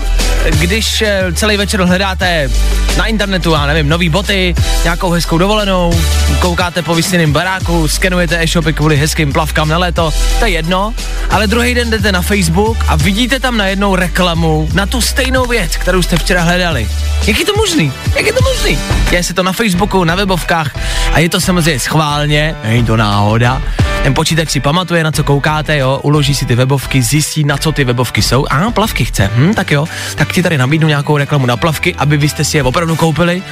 když 0.50 1.02
eh, 1.02 1.32
celý 1.32 1.56
večer 1.56 1.82
hledáte 1.82 2.50
na 2.97 3.06
internetu, 3.06 3.52
já 3.52 3.66
nevím, 3.66 3.88
nový 3.88 4.08
boty, 4.08 4.54
nějakou 4.82 5.11
hezkou 5.11 5.38
dovolenou, 5.38 6.00
koukáte 6.40 6.82
po 6.82 6.94
vysněném 6.94 7.32
baráku, 7.32 7.88
skenujete 7.88 8.42
e-shopy 8.42 8.73
kvůli 8.73 8.97
hezkým 8.97 9.32
plavkám 9.32 9.68
na 9.68 9.78
léto, 9.78 10.12
to 10.38 10.44
je 10.44 10.50
jedno, 10.50 10.94
ale 11.30 11.47
druhý 11.47 11.75
den 11.75 11.90
jdete 11.90 12.12
na 12.12 12.23
Facebook 12.23 12.76
a 12.88 12.97
vidíte 12.97 13.40
tam 13.40 13.56
najednou 13.56 13.97
reklamu 13.97 14.68
na 14.73 14.87
tu 14.87 15.00
stejnou 15.00 15.47
věc, 15.47 15.76
kterou 15.76 16.02
jste 16.02 16.16
včera 16.16 16.42
hledali. 16.42 16.88
Jak 17.26 17.38
je 17.38 17.44
to 17.44 17.52
možný? 17.56 17.92
Jak 18.16 18.26
je 18.26 18.32
to 18.32 18.40
možný? 18.42 18.78
Děje 19.11 19.23
se 19.23 19.35
to 19.35 19.42
na 19.42 19.52
Facebooku, 19.52 20.04
na 20.04 20.14
webovkách 20.14 20.76
a 21.12 21.18
je 21.18 21.28
to 21.28 21.40
samozřejmě 21.40 21.80
schválně, 21.80 22.56
není 22.64 22.85
to 22.85 22.97
náhoda. 22.97 23.62
Ten 24.02 24.14
počítač 24.14 24.50
si 24.50 24.61
pamatuje, 24.61 25.05
na 25.05 25.12
co 25.12 25.25
koukáte, 25.25 25.76
jo, 25.76 26.00
uloží 26.02 26.35
si 26.35 26.47
ty 26.47 26.55
webovky, 26.55 27.02
zjistí, 27.02 27.45
na 27.45 27.57
co 27.57 27.73
ty 27.73 27.85
webovky 27.85 28.23
jsou. 28.23 28.47
A 28.50 28.71
plavky 28.71 29.05
chce, 29.05 29.31
hm, 29.35 29.55
tak 29.55 29.71
jo, 29.71 29.87
tak 30.14 30.33
ti 30.33 30.43
tady 30.43 30.59
nabídnu 30.59 30.88
nějakou 30.88 31.17
reklamu 31.17 31.47
na 31.47 31.57
plavky, 31.57 31.95
aby 31.95 32.17
vy 32.17 32.28
jste 32.28 32.45
si 32.45 32.57
je 32.57 32.62
opravdu 32.62 32.97
koupili. 32.97 33.43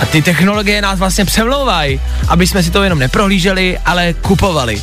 A 0.00 0.06
ty 0.06 0.22
technologie 0.22 0.82
nás 0.82 0.98
vlastně 0.98 1.24
přemlouvají, 1.24 2.00
aby 2.28 2.46
jsme 2.46 2.62
si 2.62 2.70
to 2.70 2.82
jenom 2.82 2.98
neprohlíželi, 2.98 3.78
ale 3.78 4.12
kupovali. 4.12 4.82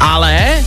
Ale 0.00 0.64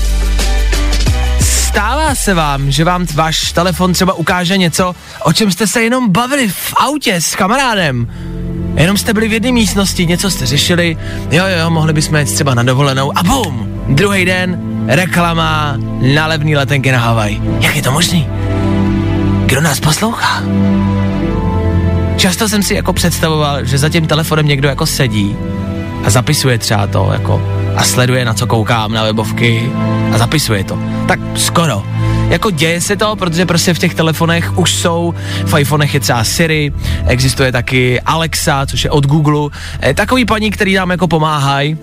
stává 1.39 2.15
se 2.15 2.33
vám, 2.33 2.71
že 2.71 2.83
vám 2.83 3.05
váš 3.13 3.51
telefon 3.51 3.93
třeba 3.93 4.13
ukáže 4.13 4.57
něco, 4.57 4.95
o 5.23 5.33
čem 5.33 5.51
jste 5.51 5.67
se 5.67 5.83
jenom 5.83 6.11
bavili 6.11 6.47
v 6.47 6.73
autě 6.77 7.21
s 7.21 7.35
kamarádem. 7.35 8.07
Jenom 8.75 8.97
jste 8.97 9.13
byli 9.13 9.27
v 9.27 9.33
jedné 9.33 9.51
místnosti, 9.51 10.05
něco 10.05 10.31
jste 10.31 10.45
řešili, 10.45 10.97
jo, 11.31 11.43
jo, 11.59 11.69
mohli 11.69 11.93
bychom 11.93 12.17
jít 12.17 12.25
třeba 12.25 12.53
na 12.53 12.63
dovolenou 12.63 13.17
a 13.17 13.23
bum, 13.23 13.67
druhý 13.87 14.25
den 14.25 14.59
reklama 14.87 15.77
na 16.15 16.27
levný 16.27 16.55
letenky 16.55 16.91
na 16.91 16.99
Havaj. 16.99 17.41
Jak 17.59 17.75
je 17.75 17.81
to 17.81 17.91
možný? 17.91 18.27
Kdo 19.45 19.61
nás 19.61 19.79
poslouchá? 19.79 20.43
Často 22.17 22.49
jsem 22.49 22.63
si 22.63 22.73
jako 22.73 22.93
představoval, 22.93 23.65
že 23.65 23.77
za 23.77 23.89
tím 23.89 24.07
telefonem 24.07 24.47
někdo 24.47 24.69
jako 24.69 24.85
sedí 24.85 25.35
a 26.03 26.09
zapisuje 26.09 26.57
třeba 26.57 26.87
to 26.87 27.09
jako 27.13 27.41
a 27.75 27.83
sleduje, 27.83 28.25
na 28.25 28.33
co 28.33 28.47
koukám 28.47 28.93
na 28.93 29.03
webovky 29.03 29.71
a 30.13 30.17
zapisuje 30.17 30.63
to. 30.63 30.79
Tak 31.07 31.19
skoro. 31.35 31.83
Jako 32.33 32.49
děje 32.49 32.81
se 32.81 32.95
to, 32.95 33.15
protože 33.15 33.45
prostě 33.45 33.73
v 33.73 33.79
těch 33.79 33.95
telefonech 33.95 34.57
už 34.57 34.75
jsou, 34.75 35.13
v 35.45 35.59
iPhonech 35.59 35.93
je 35.93 35.99
třeba 35.99 36.23
Siri, 36.23 36.73
existuje 37.07 37.51
taky 37.51 38.01
Alexa, 38.01 38.65
což 38.65 38.83
je 38.83 38.89
od 38.89 39.05
Google, 39.05 39.49
e, 39.83 39.93
takový 39.93 40.25
paní, 40.25 40.51
který 40.51 40.73
nám 40.73 40.91
jako 40.91 41.07
pomáhají, 41.07 41.77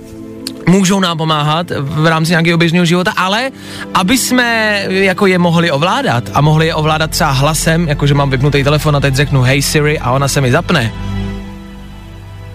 můžou 0.68 1.00
nám 1.00 1.18
pomáhat 1.18 1.72
v 1.80 2.06
rámci 2.06 2.30
nějakého 2.30 2.58
běžného 2.58 2.84
života, 2.84 3.12
ale 3.16 3.50
aby 3.94 4.18
jsme 4.18 4.84
jako 4.88 5.26
je 5.26 5.38
mohli 5.38 5.70
ovládat 5.70 6.24
a 6.34 6.40
mohli 6.40 6.66
je 6.66 6.74
ovládat 6.74 7.10
třeba 7.10 7.30
hlasem, 7.30 7.88
jakože 7.88 8.14
mám 8.14 8.30
vypnutý 8.30 8.64
telefon 8.64 8.96
a 8.96 9.00
teď 9.00 9.14
řeknu 9.14 9.42
Hey 9.42 9.62
Siri 9.62 9.98
a 9.98 10.10
ona 10.10 10.28
se 10.28 10.40
mi 10.40 10.52
zapne. 10.52 10.92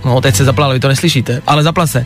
No, 0.06 0.22
teď 0.22 0.36
se 0.36 0.46
zapla, 0.46 0.66
ale 0.66 0.74
vy 0.74 0.80
to 0.80 0.88
neslyšíte, 0.88 1.42
ale 1.48 1.64
zapla 1.64 1.88
se. 1.88 2.06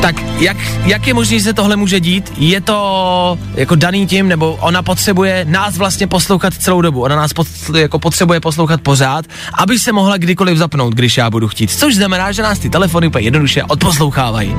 Tak 0.00 0.40
jak, 0.40 0.56
jak 0.84 1.06
je 1.06 1.14
možné, 1.14 1.38
že 1.38 1.44
se 1.44 1.52
tohle 1.52 1.76
může 1.76 2.00
dít? 2.00 2.32
Je 2.36 2.60
to 2.60 3.38
jako 3.54 3.74
daný 3.74 4.06
tím, 4.06 4.28
nebo 4.28 4.58
ona 4.60 4.82
potřebuje 4.82 5.44
nás 5.48 5.78
vlastně 5.78 6.06
poslouchat 6.06 6.54
celou 6.54 6.80
dobu. 6.80 7.02
Ona 7.02 7.16
nás 7.16 7.32
pod, 7.32 7.46
jako 7.78 7.98
potřebuje 7.98 8.40
poslouchat 8.40 8.80
pořád, 8.80 9.24
aby 9.54 9.78
se 9.78 9.92
mohla 9.92 10.16
kdykoliv 10.16 10.58
zapnout, 10.58 10.94
když 10.94 11.16
já 11.16 11.30
budu 11.30 11.48
chtít. 11.48 11.70
Což 11.70 11.94
znamená, 11.94 12.32
že 12.32 12.42
nás 12.42 12.58
ty 12.58 12.70
telefony 12.70 13.06
úplně 13.06 13.24
jednoduše 13.24 13.64
odposlouchávají. 13.64 14.56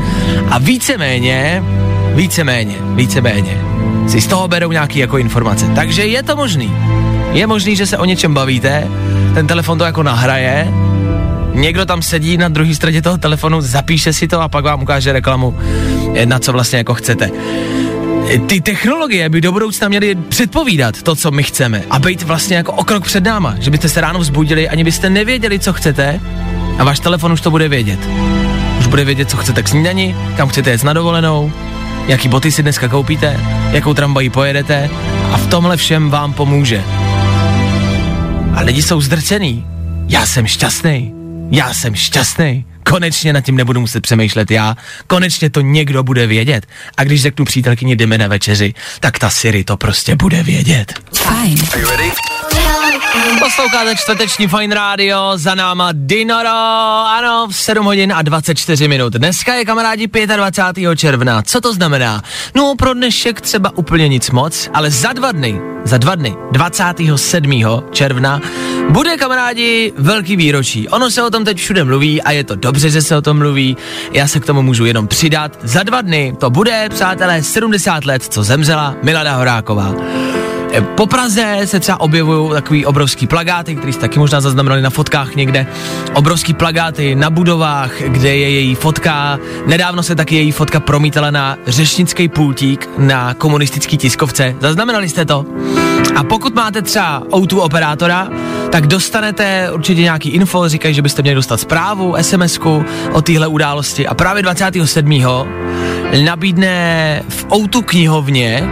A 0.50 0.57
víceméně, 0.57 1.63
víceméně, 2.15 2.75
víceméně 2.81 3.62
si 4.07 4.21
z 4.21 4.27
toho 4.27 4.48
berou 4.48 4.71
nějaký 4.71 5.00
jako 5.00 5.17
informace. 5.17 5.65
Takže 5.75 6.05
je 6.05 6.24
to 6.24 6.36
možný. 6.36 6.74
Je 7.31 7.48
možný, 7.48 7.75
že 7.75 7.86
se 7.86 7.98
o 7.98 8.05
něčem 8.05 8.33
bavíte, 8.33 8.88
ten 9.33 9.48
telefon 9.48 9.77
to 9.77 9.83
jako 9.83 10.03
nahraje, 10.03 10.74
někdo 11.53 11.86
tam 11.86 12.01
sedí 12.01 12.38
na 12.38 12.50
druhé 12.50 12.75
straně 12.75 13.01
toho 13.01 13.17
telefonu, 13.17 13.62
zapíše 13.62 14.13
si 14.13 14.27
to 14.27 14.41
a 14.41 14.50
pak 14.50 14.63
vám 14.63 14.84
ukáže 14.84 15.13
reklamu, 15.13 15.58
eh, 16.15 16.25
na 16.25 16.39
co 16.39 16.51
vlastně 16.51 16.77
jako 16.77 16.93
chcete. 16.93 17.29
Eh, 18.29 18.39
Ty 18.39 18.62
technologie 18.62 19.29
by 19.29 19.41
do 19.41 19.51
budoucna 19.51 19.88
měly 19.88 20.15
předpovídat 20.15 21.01
to, 21.01 21.15
co 21.15 21.31
my 21.31 21.43
chceme 21.43 21.84
a 21.89 22.00
být 22.00 22.22
vlastně 22.22 22.58
jako 22.58 22.72
o 22.72 22.84
krok 22.84 23.03
před 23.03 23.24
náma, 23.24 23.55
že 23.60 23.72
byste 23.72 23.89
se 23.89 24.01
ráno 24.01 24.20
vzbudili, 24.20 24.70
ani 24.70 24.84
byste 24.84 25.10
nevěděli, 25.10 25.60
co 25.60 25.74
chcete 25.74 26.20
a 26.77 26.84
váš 26.84 27.00
telefon 27.00 27.31
už 27.31 27.41
to 27.41 27.51
bude 27.51 27.67
vědět. 27.67 28.00
Už 28.79 28.88
bude 28.88 29.05
vědět, 29.05 29.29
co 29.29 29.38
chcete 29.38 29.63
k 29.63 29.67
snídani, 29.67 30.15
kam 30.38 30.50
chcete 30.50 30.70
jet 30.70 30.84
na 30.84 30.93
dovolenou, 30.93 31.51
jaký 32.08 32.27
boty 32.27 32.51
si 32.51 32.63
dneska 32.63 32.88
koupíte, 32.88 33.39
jakou 33.72 33.93
tramvají 33.93 34.29
pojedete 34.29 34.89
a 35.31 35.38
v 35.38 35.48
tomhle 35.48 35.77
všem 35.77 36.10
vám 36.10 36.34
pomůže. 36.34 36.84
A 38.53 38.62
lidi 38.62 38.81
jsou 38.81 39.01
zdrcený. 39.01 39.65
Já 40.08 40.25
jsem 40.25 40.48
šťastný. 40.48 41.21
Já 41.51 41.74
jsem 41.74 41.96
šťastný. 41.96 42.65
Konečně 42.84 43.34
nad 43.34 43.41
tím 43.41 43.55
nebudu 43.55 43.79
muset 43.79 44.01
přemýšlet 44.01 44.51
já. 44.51 44.77
Konečně 45.08 45.50
to 45.50 45.62
někdo 45.62 46.03
bude 46.03 46.27
vědět. 46.27 46.65
A 46.98 47.03
když 47.03 47.22
řeknu 47.22 47.46
přítelkyni 47.46 47.96
jdeme 47.96 48.17
na 48.17 48.27
večeři, 48.27 48.74
tak 49.00 49.20
ta 49.20 49.29
Siri 49.29 49.63
to 49.63 49.77
prostě 49.77 50.15
bude 50.15 50.43
vědět. 50.43 50.93
Fajn. 51.15 51.58
Posloucháte 53.39 53.96
čtvrteční 53.96 54.48
Fine 54.48 54.75
Radio, 54.75 55.32
za 55.36 55.56
náma 55.56 55.89
Dinoro, 55.94 56.50
ano, 57.08 57.48
v 57.51 57.56
7 57.56 57.86
hodin 57.86 58.13
a 58.13 58.22
24 58.22 58.88
minut. 58.88 59.13
Dneska 59.13 59.53
je 59.53 59.65
kamarádi 59.65 60.08
25. 60.36 60.96
června. 60.96 61.41
Co 61.41 61.62
to 61.62 61.74
znamená? 61.74 62.22
No, 62.56 62.75
pro 62.77 62.94
dnešek 62.94 63.41
třeba 63.41 63.77
úplně 63.77 64.08
nic 64.08 64.32
moc, 64.32 64.70
ale 64.74 64.91
za 64.91 65.13
dva 65.13 65.32
dny, 65.32 65.62
za 65.84 65.98
dva 65.98 66.15
dny, 66.15 66.36
27. 66.51 67.63
června, 67.91 68.41
bude 68.89 69.18
kamarádi 69.18 69.94
velký 69.98 70.36
výročí. 70.36 70.89
Ono 70.89 71.12
se 71.12 71.24
o 71.24 71.30
tom 71.30 71.46
teď 71.46 71.58
všude 71.58 71.84
mluví 71.84 72.22
a 72.22 72.32
je 72.32 72.44
to 72.44 72.56
dobře, 72.56 72.89
že 72.89 73.01
se 73.01 73.18
o 73.18 73.22
tom 73.22 73.38
mluví. 73.38 73.77
Já 74.12 74.27
se 74.27 74.39
k 74.39 74.46
tomu 74.46 74.62
můžu 74.62 74.86
jenom 74.86 75.08
přidat. 75.08 75.58
Za 75.63 75.84
dva 75.84 76.01
dny 76.01 76.36
to 76.39 76.50
bude, 76.50 76.89
přátelé, 76.89 77.44
70 77.44 78.06
let, 78.06 78.24
co 78.24 78.44
zemřela 78.44 78.96
Milada 79.03 79.36
Horáková. 79.36 79.94
Po 80.96 81.08
Praze 81.08 81.60
se 81.66 81.80
třeba 81.80 82.00
objevují 82.00 82.51
takový 82.51 82.86
obrovský 82.86 83.28
plagáty, 83.28 83.75
který 83.75 83.94
jste 83.94 84.01
taky 84.01 84.20
možná 84.20 84.42
zaznamenali 84.42 84.82
na 84.82 84.90
fotkách 84.90 85.36
někde. 85.36 85.68
Obrovský 86.13 86.54
plagáty 86.54 87.16
na 87.16 87.30
budovách, 87.30 87.92
kde 88.01 88.36
je 88.36 88.50
její 88.50 88.75
fotka. 88.75 89.40
Nedávno 89.66 90.04
se 90.04 90.16
taky 90.16 90.36
její 90.36 90.51
fotka 90.51 90.80
promítala 90.80 91.32
na 91.32 91.58
řešnický 91.68 92.28
pultík 92.28 92.90
na 92.98 93.34
komunistický 93.34 93.98
tiskovce. 93.98 94.56
Zaznamenali 94.60 95.10
jste 95.10 95.25
to? 95.25 95.46
A 96.16 96.24
pokud 96.24 96.56
máte 96.56 96.82
třeba 96.82 97.22
O2 97.22 97.60
operátora, 97.60 98.30
tak 98.72 98.88
dostanete 98.88 99.72
určitě 99.72 100.01
nějaký 100.01 100.30
info, 100.30 100.70
říkají, 100.70 100.94
že 100.94 101.01
byste 101.01 101.22
měli 101.22 101.36
dostat 101.36 101.60
zprávu, 101.60 102.16
SMSku 102.22 102.86
o 103.12 103.22
téhle 103.22 103.48
události. 103.48 104.08
A 104.08 104.13
právě 104.13 104.44
27. 104.44 105.24
nabídne 106.24 107.24
v 107.30 107.46
O2 107.46 107.84
knihovně 107.84 108.70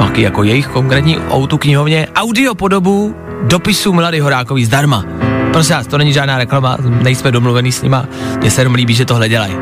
nějaký 0.00 0.22
jako 0.22 0.42
jejich 0.42 0.66
konkrétní 0.66 1.18
autu 1.18 1.58
knihovně, 1.58 2.08
audio 2.14 2.54
podobu 2.54 3.16
dopisu 3.42 3.92
Milady 3.92 4.20
Horákový 4.20 4.64
zdarma. 4.64 5.04
Prosím 5.52 5.76
vás, 5.76 5.86
to 5.86 5.98
není 5.98 6.12
žádná 6.12 6.38
reklama, 6.38 6.76
nejsme 6.80 7.32
domluvený 7.32 7.72
s 7.72 7.82
nima, 7.82 8.04
mně 8.38 8.50
se 8.50 8.60
jenom 8.60 8.74
líbí, 8.74 8.94
že 8.94 9.04
tohle 9.04 9.28
dělají. 9.28 9.56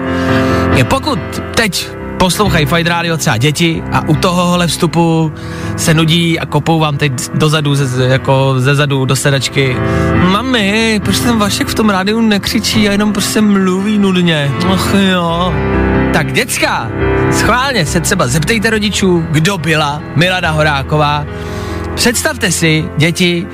Pokud 0.88 1.18
teď 1.54 1.88
poslouchají 2.18 2.66
Fight 2.66 2.88
Radio 2.88 3.16
třeba 3.16 3.36
děti 3.36 3.82
a 3.92 4.08
u 4.08 4.14
tohohle 4.14 4.66
vstupu 4.66 5.32
se 5.76 5.94
nudí 5.94 6.40
a 6.40 6.46
kopou 6.46 6.78
vám 6.78 6.96
teď 6.96 7.12
dozadu, 7.34 7.74
ze, 7.74 8.06
jako 8.06 8.54
ze 8.58 8.74
zadu 8.74 9.04
do 9.04 9.16
sedačky. 9.16 9.76
Mami, 10.14 11.00
proč 11.04 11.20
ten 11.20 11.38
Vašek 11.38 11.68
v 11.68 11.74
tom 11.74 11.90
rádiu 11.90 12.20
nekřičí 12.20 12.88
a 12.88 12.92
jenom 12.92 13.12
prostě 13.12 13.40
mluví 13.40 13.98
nudně? 13.98 14.50
Ach 14.72 14.94
jo. 15.10 15.54
Tak 16.12 16.32
děcka, 16.32 16.90
schválně 17.32 17.86
se 17.86 18.00
třeba 18.00 18.26
zeptejte 18.26 18.70
rodičů, 18.70 19.26
kdo 19.30 19.58
byla 19.58 20.02
Milada 20.16 20.50
Horáková. 20.50 21.24
Představte 21.98 22.52
si, 22.52 22.84
děti, 22.96 23.46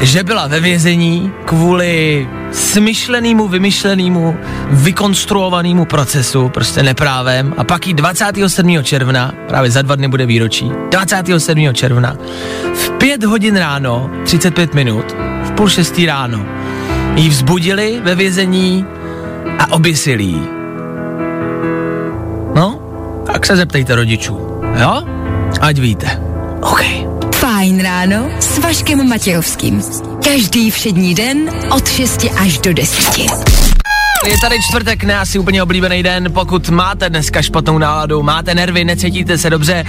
že 0.00 0.22
byla 0.22 0.46
ve 0.46 0.60
vězení 0.60 1.32
kvůli 1.44 2.28
smyšlenému, 2.52 3.48
vymyšlenému, 3.48 4.36
vykonstruovanému 4.70 5.84
procesu, 5.84 6.48
prostě 6.48 6.82
neprávem 6.82 7.54
a 7.56 7.64
pak 7.64 7.86
jí 7.86 7.94
27. 7.94 8.82
června, 8.82 9.32
právě 9.48 9.70
za 9.70 9.82
dva 9.82 9.94
dny 9.94 10.08
bude 10.08 10.26
výročí, 10.26 10.72
27. 10.90 11.74
června, 11.74 12.16
v 12.74 12.90
5 12.90 13.24
hodin 13.24 13.56
ráno, 13.56 14.10
35 14.24 14.74
minut, 14.74 15.16
v 15.44 15.50
půl 15.50 15.68
šestý 15.68 16.06
ráno, 16.06 16.46
jí 17.14 17.28
vzbudili 17.28 18.00
ve 18.04 18.14
vězení 18.14 18.86
a 19.58 19.72
oběsili. 19.72 20.34
No, 22.54 22.80
tak 23.32 23.46
se 23.46 23.56
zeptejte 23.56 23.94
rodičů, 23.94 24.38
jo? 24.80 25.02
Ať 25.60 25.78
víte. 25.78 26.27
Fajn 27.58 27.80
ráno 27.80 28.30
s 28.40 28.58
Vaškem 28.58 29.08
Matějovským. 29.08 29.82
Každý 30.24 30.70
všední 30.70 31.14
den 31.14 31.50
od 31.76 31.88
6 31.88 32.26
až 32.36 32.58
do 32.58 32.72
10. 32.72 33.47
Je 34.28 34.38
tady 34.38 34.62
čtvrtek, 34.62 35.04
ne 35.04 35.18
asi 35.18 35.38
úplně 35.38 35.62
oblíbený 35.62 36.02
den, 36.02 36.32
pokud 36.32 36.68
máte 36.68 37.10
dneska 37.10 37.42
špatnou 37.42 37.78
náladu, 37.78 38.22
máte 38.22 38.54
nervy, 38.54 38.84
necítíte 38.84 39.38
se 39.38 39.50
dobře, 39.50 39.84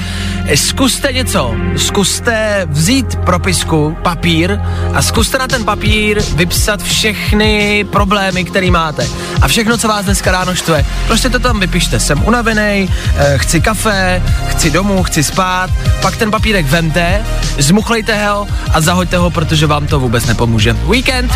zkuste 0.55 1.13
něco, 1.13 1.55
zkuste 1.77 2.67
vzít 2.69 3.15
propisku, 3.15 3.98
papír 4.01 4.60
a 4.93 5.01
zkuste 5.01 5.38
na 5.38 5.48
ten 5.48 5.65
papír 5.65 6.22
vypsat 6.36 6.84
všechny 6.84 7.86
problémy, 7.91 8.43
které 8.43 8.72
máte 8.72 9.08
a 9.41 9.48
všechno, 9.48 9.77
co 9.77 9.88
vás 9.88 10.05
dneska 10.05 10.31
ráno 10.31 10.55
štve. 10.55 10.86
Prostě 11.08 11.29
to 11.29 11.39
tam 11.39 11.60
vypište, 11.60 12.00
jsem 12.00 12.24
unavený, 12.25 12.89
eh, 13.17 13.38
chci 13.38 13.62
kafe, 13.62 14.24
chci 14.48 14.72
domů, 14.72 15.03
chci 15.03 15.24
spát, 15.24 15.69
pak 16.01 16.17
ten 16.17 16.31
papírek 16.31 16.65
vemte, 16.65 17.25
zmuchlejte 17.58 18.27
ho 18.27 18.48
a 18.74 18.81
zahoďte 18.81 19.17
ho, 19.17 19.29
protože 19.29 19.67
vám 19.67 19.88
to 19.88 20.00
vůbec 20.00 20.25
nepomůže. 20.25 20.74
Weekend! 20.74 21.31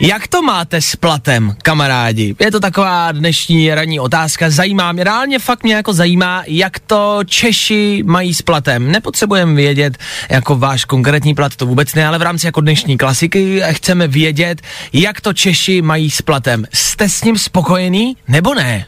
Jak 0.00 0.28
to 0.28 0.42
máte 0.42 0.82
s 0.82 0.96
platem, 0.96 1.54
kamarádi? 1.62 2.34
Je 2.40 2.50
to 2.50 2.60
taková 2.60 3.12
dnešní 3.12 3.74
ranní 3.74 4.00
otázka. 4.00 4.50
Zajímá 4.50 4.92
mě, 4.92 5.04
reálně 5.04 5.38
fakt 5.38 5.62
mě 5.62 5.74
jako 5.74 5.92
zajímá, 5.92 6.42
jak 6.46 6.78
to 6.78 7.20
Češi 7.26 8.02
mají 8.06 8.34
s 8.34 8.42
platem. 8.42 8.92
Nepotřebujeme 8.92 9.54
vědět 9.54 9.98
jako 10.28 10.56
váš 10.56 10.84
konkrétní 10.84 11.34
plat, 11.34 11.56
to 11.56 11.66
vůbec 11.66 11.94
ne, 11.94 12.06
ale 12.06 12.18
v 12.18 12.22
rámci 12.22 12.46
jako 12.46 12.60
dnešní 12.60 12.98
klasiky 12.98 13.62
chceme 13.70 14.08
vědět, 14.08 14.62
jak 14.92 15.20
to 15.20 15.32
Češi 15.32 15.82
mají 15.82 16.10
s 16.10 16.22
platem. 16.22 16.64
Jste 16.72 17.08
s 17.08 17.24
ním 17.24 17.38
spokojený 17.38 18.16
nebo 18.28 18.54
ne? 18.54 18.86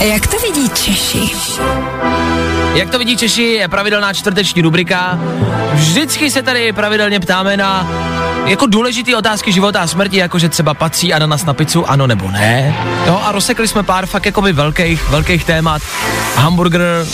Jak 0.00 0.26
to 0.26 0.36
vidí 0.38 0.68
Češi? 0.68 1.30
Jak 2.74 2.90
to 2.90 2.98
vidí 2.98 3.16
Češi, 3.16 3.42
je 3.42 3.68
pravidelná 3.68 4.12
čtvrteční 4.12 4.62
rubrika. 4.62 5.18
Vždycky 5.72 6.30
se 6.30 6.42
tady 6.42 6.72
pravidelně 6.72 7.20
ptáme 7.20 7.56
na 7.56 7.90
jako 8.46 8.66
důležité 8.66 9.16
otázky 9.16 9.52
života 9.52 9.80
a 9.80 9.86
smrti, 9.86 10.16
jakože 10.16 10.48
třeba 10.48 10.74
patří 10.74 11.14
ananas 11.14 11.44
na 11.44 11.54
pizzu, 11.54 11.90
ano 11.90 12.06
nebo 12.06 12.30
ne. 12.30 12.76
No 13.06 13.26
a 13.26 13.32
rozsekli 13.32 13.68
jsme 13.68 13.82
pár 13.82 14.06
fakt 14.06 14.26
jakoby 14.26 14.52
velkých, 14.52 15.08
velkých 15.08 15.44
témat. 15.44 15.82
Hamburger, 16.36 17.06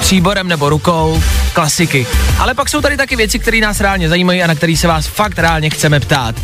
příborem 0.00 0.48
nebo 0.48 0.68
rukou, 0.68 1.22
klasiky. 1.52 2.06
Ale 2.38 2.54
pak 2.54 2.68
jsou 2.68 2.80
tady 2.80 2.96
taky 2.96 3.16
věci, 3.16 3.38
které 3.38 3.60
nás 3.60 3.80
reálně 3.80 4.08
zajímají 4.08 4.42
a 4.42 4.46
na 4.46 4.54
které 4.54 4.76
se 4.76 4.88
vás 4.88 5.06
fakt 5.06 5.38
reálně 5.38 5.70
chceme 5.70 6.00
ptát. 6.00 6.34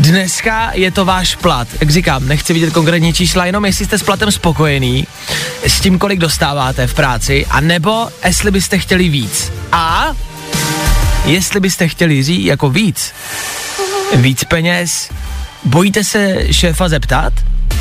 Dneska 0.00 0.70
je 0.74 0.90
to 0.90 1.04
váš 1.04 1.34
plat. 1.34 1.68
Jak 1.80 1.90
říkám, 1.90 2.28
nechci 2.28 2.52
vidět 2.52 2.72
konkrétní 2.72 3.12
čísla, 3.12 3.46
jenom 3.46 3.64
jestli 3.64 3.84
jste 3.84 3.98
s 3.98 4.02
platem 4.02 4.32
spokojený, 4.32 5.06
s 5.66 5.80
tím, 5.80 5.98
kolik 5.98 6.18
dostáváte 6.18 6.86
v 6.86 6.94
práci, 6.94 7.46
a 7.50 7.60
nebo 7.60 8.08
jestli 8.24 8.50
byste 8.50 8.78
chtěli 8.78 9.08
víc. 9.08 9.52
A 9.72 10.06
jestli 11.24 11.60
byste 11.60 11.88
chtěli 11.88 12.22
říct 12.22 12.44
jako 12.44 12.70
víc, 12.70 13.12
víc 14.14 14.44
peněz, 14.44 15.10
bojíte 15.64 16.04
se 16.04 16.52
šéfa 16.52 16.88
zeptat? 16.88 17.32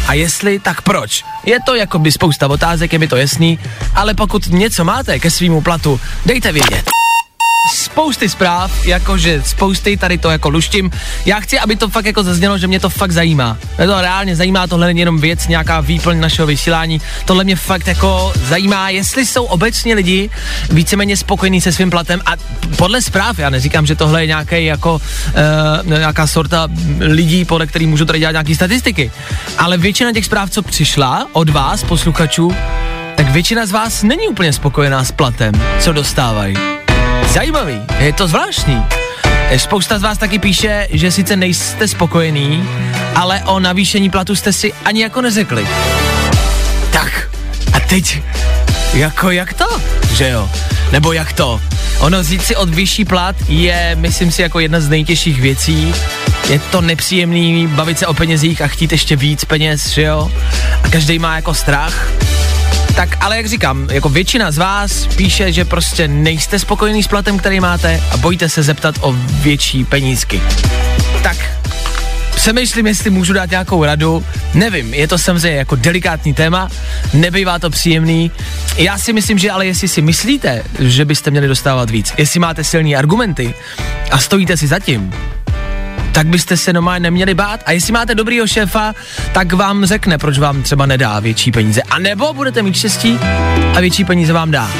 A 0.07 0.13
jestli, 0.13 0.59
tak 0.59 0.81
proč? 0.81 1.25
Je 1.45 1.59
to 1.65 1.75
jako 1.75 1.99
by 1.99 2.11
spousta 2.11 2.47
otázek, 2.47 2.93
je 2.93 2.99
mi 2.99 3.07
to 3.07 3.15
jasný, 3.15 3.59
ale 3.95 4.13
pokud 4.13 4.47
něco 4.47 4.83
máte 4.83 5.19
ke 5.19 5.31
svýmu 5.31 5.61
platu, 5.61 5.99
dejte 6.25 6.51
vědět. 6.51 7.02
Spousty 7.93 8.29
zpráv, 8.29 8.85
jakože 8.85 9.41
spousty, 9.45 9.97
tady 9.97 10.17
to 10.17 10.29
jako 10.29 10.49
luštím. 10.49 10.91
Já 11.25 11.39
chci, 11.39 11.59
aby 11.59 11.75
to 11.75 11.89
fakt 11.89 12.05
jako 12.05 12.23
zaznělo, 12.23 12.57
že 12.57 12.67
mě 12.67 12.79
to 12.79 12.89
fakt 12.89 13.11
zajímá. 13.11 13.57
Mě 13.77 13.87
to 13.87 14.01
reálně 14.01 14.35
zajímá, 14.35 14.67
tohle 14.67 14.87
není 14.87 14.99
jenom 14.99 15.19
věc, 15.19 15.47
nějaká 15.47 15.81
výplň 15.81 16.19
našeho 16.19 16.47
vysílání. 16.47 17.01
Tohle 17.25 17.43
mě 17.43 17.55
fakt 17.55 17.87
jako 17.87 18.33
zajímá, 18.45 18.89
jestli 18.89 19.25
jsou 19.25 19.43
obecně 19.43 19.95
lidi 19.95 20.29
víceméně 20.69 21.17
spokojení 21.17 21.61
se 21.61 21.71
svým 21.71 21.89
platem 21.89 22.21
a 22.25 22.31
podle 22.75 23.01
zpráv, 23.01 23.39
já 23.39 23.49
neříkám, 23.49 23.85
že 23.85 23.95
tohle 23.95 24.23
je 24.23 24.27
nějaký 24.27 24.65
jako 24.65 24.93
uh, 24.93 25.87
nějaká 25.87 26.27
sorta 26.27 26.67
lidí, 26.99 27.45
podle 27.45 27.67
kterých 27.67 27.87
můžu 27.87 28.05
tady 28.05 28.19
dělat 28.19 28.31
nějaké 28.31 28.55
statistiky, 28.55 29.11
ale 29.57 29.77
většina 29.77 30.13
těch 30.13 30.25
zpráv, 30.25 30.49
co 30.49 30.61
přišla 30.61 31.27
od 31.33 31.49
vás, 31.49 31.83
posluchačů, 31.83 32.55
tak 33.15 33.29
většina 33.29 33.65
z 33.65 33.71
vás 33.71 34.03
není 34.03 34.27
úplně 34.27 34.53
spokojená 34.53 35.03
s 35.03 35.11
platem, 35.11 35.53
co 35.79 35.93
dostávají. 35.93 36.82
Zajímavý, 37.33 37.81
je 37.99 38.13
to 38.13 38.27
zvláštní. 38.27 38.83
Spousta 39.57 39.99
z 39.99 40.01
vás 40.01 40.17
taky 40.17 40.39
píše, 40.39 40.87
že 40.91 41.11
sice 41.11 41.35
nejste 41.35 41.87
spokojený, 41.87 42.69
ale 43.15 43.43
o 43.43 43.59
navýšení 43.59 44.09
platu 44.09 44.35
jste 44.35 44.53
si 44.53 44.73
ani 44.85 45.01
jako 45.01 45.21
neřekli. 45.21 45.67
Tak, 46.91 47.29
a 47.73 47.79
teď, 47.79 48.21
jako 48.93 49.31
jak 49.31 49.53
to, 49.53 49.81
že 50.13 50.29
jo? 50.29 50.49
Nebo 50.91 51.13
jak 51.13 51.33
to? 51.33 51.61
Ono 51.99 52.19
vzít 52.19 52.43
si 52.43 52.55
od 52.55 52.69
vyšší 52.69 53.05
plat 53.05 53.35
je, 53.47 53.91
myslím 53.99 54.31
si, 54.31 54.41
jako 54.41 54.59
jedna 54.59 54.79
z 54.79 54.89
nejtěžších 54.89 55.41
věcí. 55.41 55.95
Je 56.49 56.59
to 56.59 56.81
nepříjemný 56.81 57.67
bavit 57.67 57.99
se 57.99 58.07
o 58.07 58.13
penězích 58.13 58.61
a 58.61 58.67
chtít 58.67 58.91
ještě 58.91 59.15
víc 59.15 59.45
peněz, 59.45 59.87
že 59.87 60.01
jo? 60.01 60.31
A 60.83 60.89
každý 60.89 61.19
má 61.19 61.35
jako 61.35 61.53
strach. 61.53 62.07
Tak 62.95 63.17
ale 63.19 63.37
jak 63.37 63.45
říkám, 63.45 63.87
jako 63.91 64.09
většina 64.09 64.51
z 64.51 64.57
vás 64.57 65.07
píše, 65.15 65.51
že 65.51 65.65
prostě 65.65 66.07
nejste 66.07 66.59
spokojený 66.59 67.03
s 67.03 67.07
platem, 67.07 67.37
který 67.37 67.59
máte 67.59 68.03
a 68.11 68.17
bojíte 68.17 68.49
se 68.49 68.63
zeptat 68.63 68.95
o 69.01 69.13
větší 69.41 69.83
penízky. 69.83 70.41
Tak 71.23 71.37
přemýšlím, 72.35 72.87
jestli 72.87 73.09
můžu 73.09 73.33
dát 73.33 73.49
nějakou 73.49 73.83
radu. 73.83 74.25
Nevím, 74.53 74.93
je 74.93 75.07
to 75.07 75.17
samozřejmě 75.17 75.57
jako 75.57 75.75
delikátní 75.75 76.33
téma, 76.33 76.69
nebývá 77.13 77.59
to 77.59 77.69
příjemný. 77.69 78.31
Já 78.77 78.97
si 78.97 79.13
myslím, 79.13 79.37
že 79.37 79.51
ale 79.51 79.65
jestli 79.65 79.87
si 79.87 80.01
myslíte, 80.01 80.63
že 80.79 81.05
byste 81.05 81.31
měli 81.31 81.47
dostávat 81.47 81.89
víc, 81.89 82.13
jestli 82.17 82.39
máte 82.39 82.63
silné 82.63 82.95
argumenty 82.95 83.53
a 84.11 84.17
stojíte 84.19 84.57
si 84.57 84.67
zatím, 84.67 85.13
tak 86.13 86.27
byste 86.27 86.57
se 86.57 86.73
normálně 86.73 87.03
neměli 87.03 87.33
bát. 87.33 87.59
A 87.65 87.71
jestli 87.71 87.93
máte 87.93 88.15
dobrýho 88.15 88.47
šéfa, 88.47 88.95
tak 89.31 89.53
vám 89.53 89.85
řekne, 89.85 90.17
proč 90.17 90.37
vám 90.37 90.63
třeba 90.63 90.85
nedá 90.85 91.19
větší 91.19 91.51
peníze. 91.51 91.81
A 91.81 91.99
nebo 91.99 92.33
budete 92.33 92.61
mít 92.61 92.75
štěstí 92.75 93.19
a 93.75 93.79
větší 93.79 94.05
peníze 94.05 94.33
vám 94.33 94.51
dá. 94.51 94.71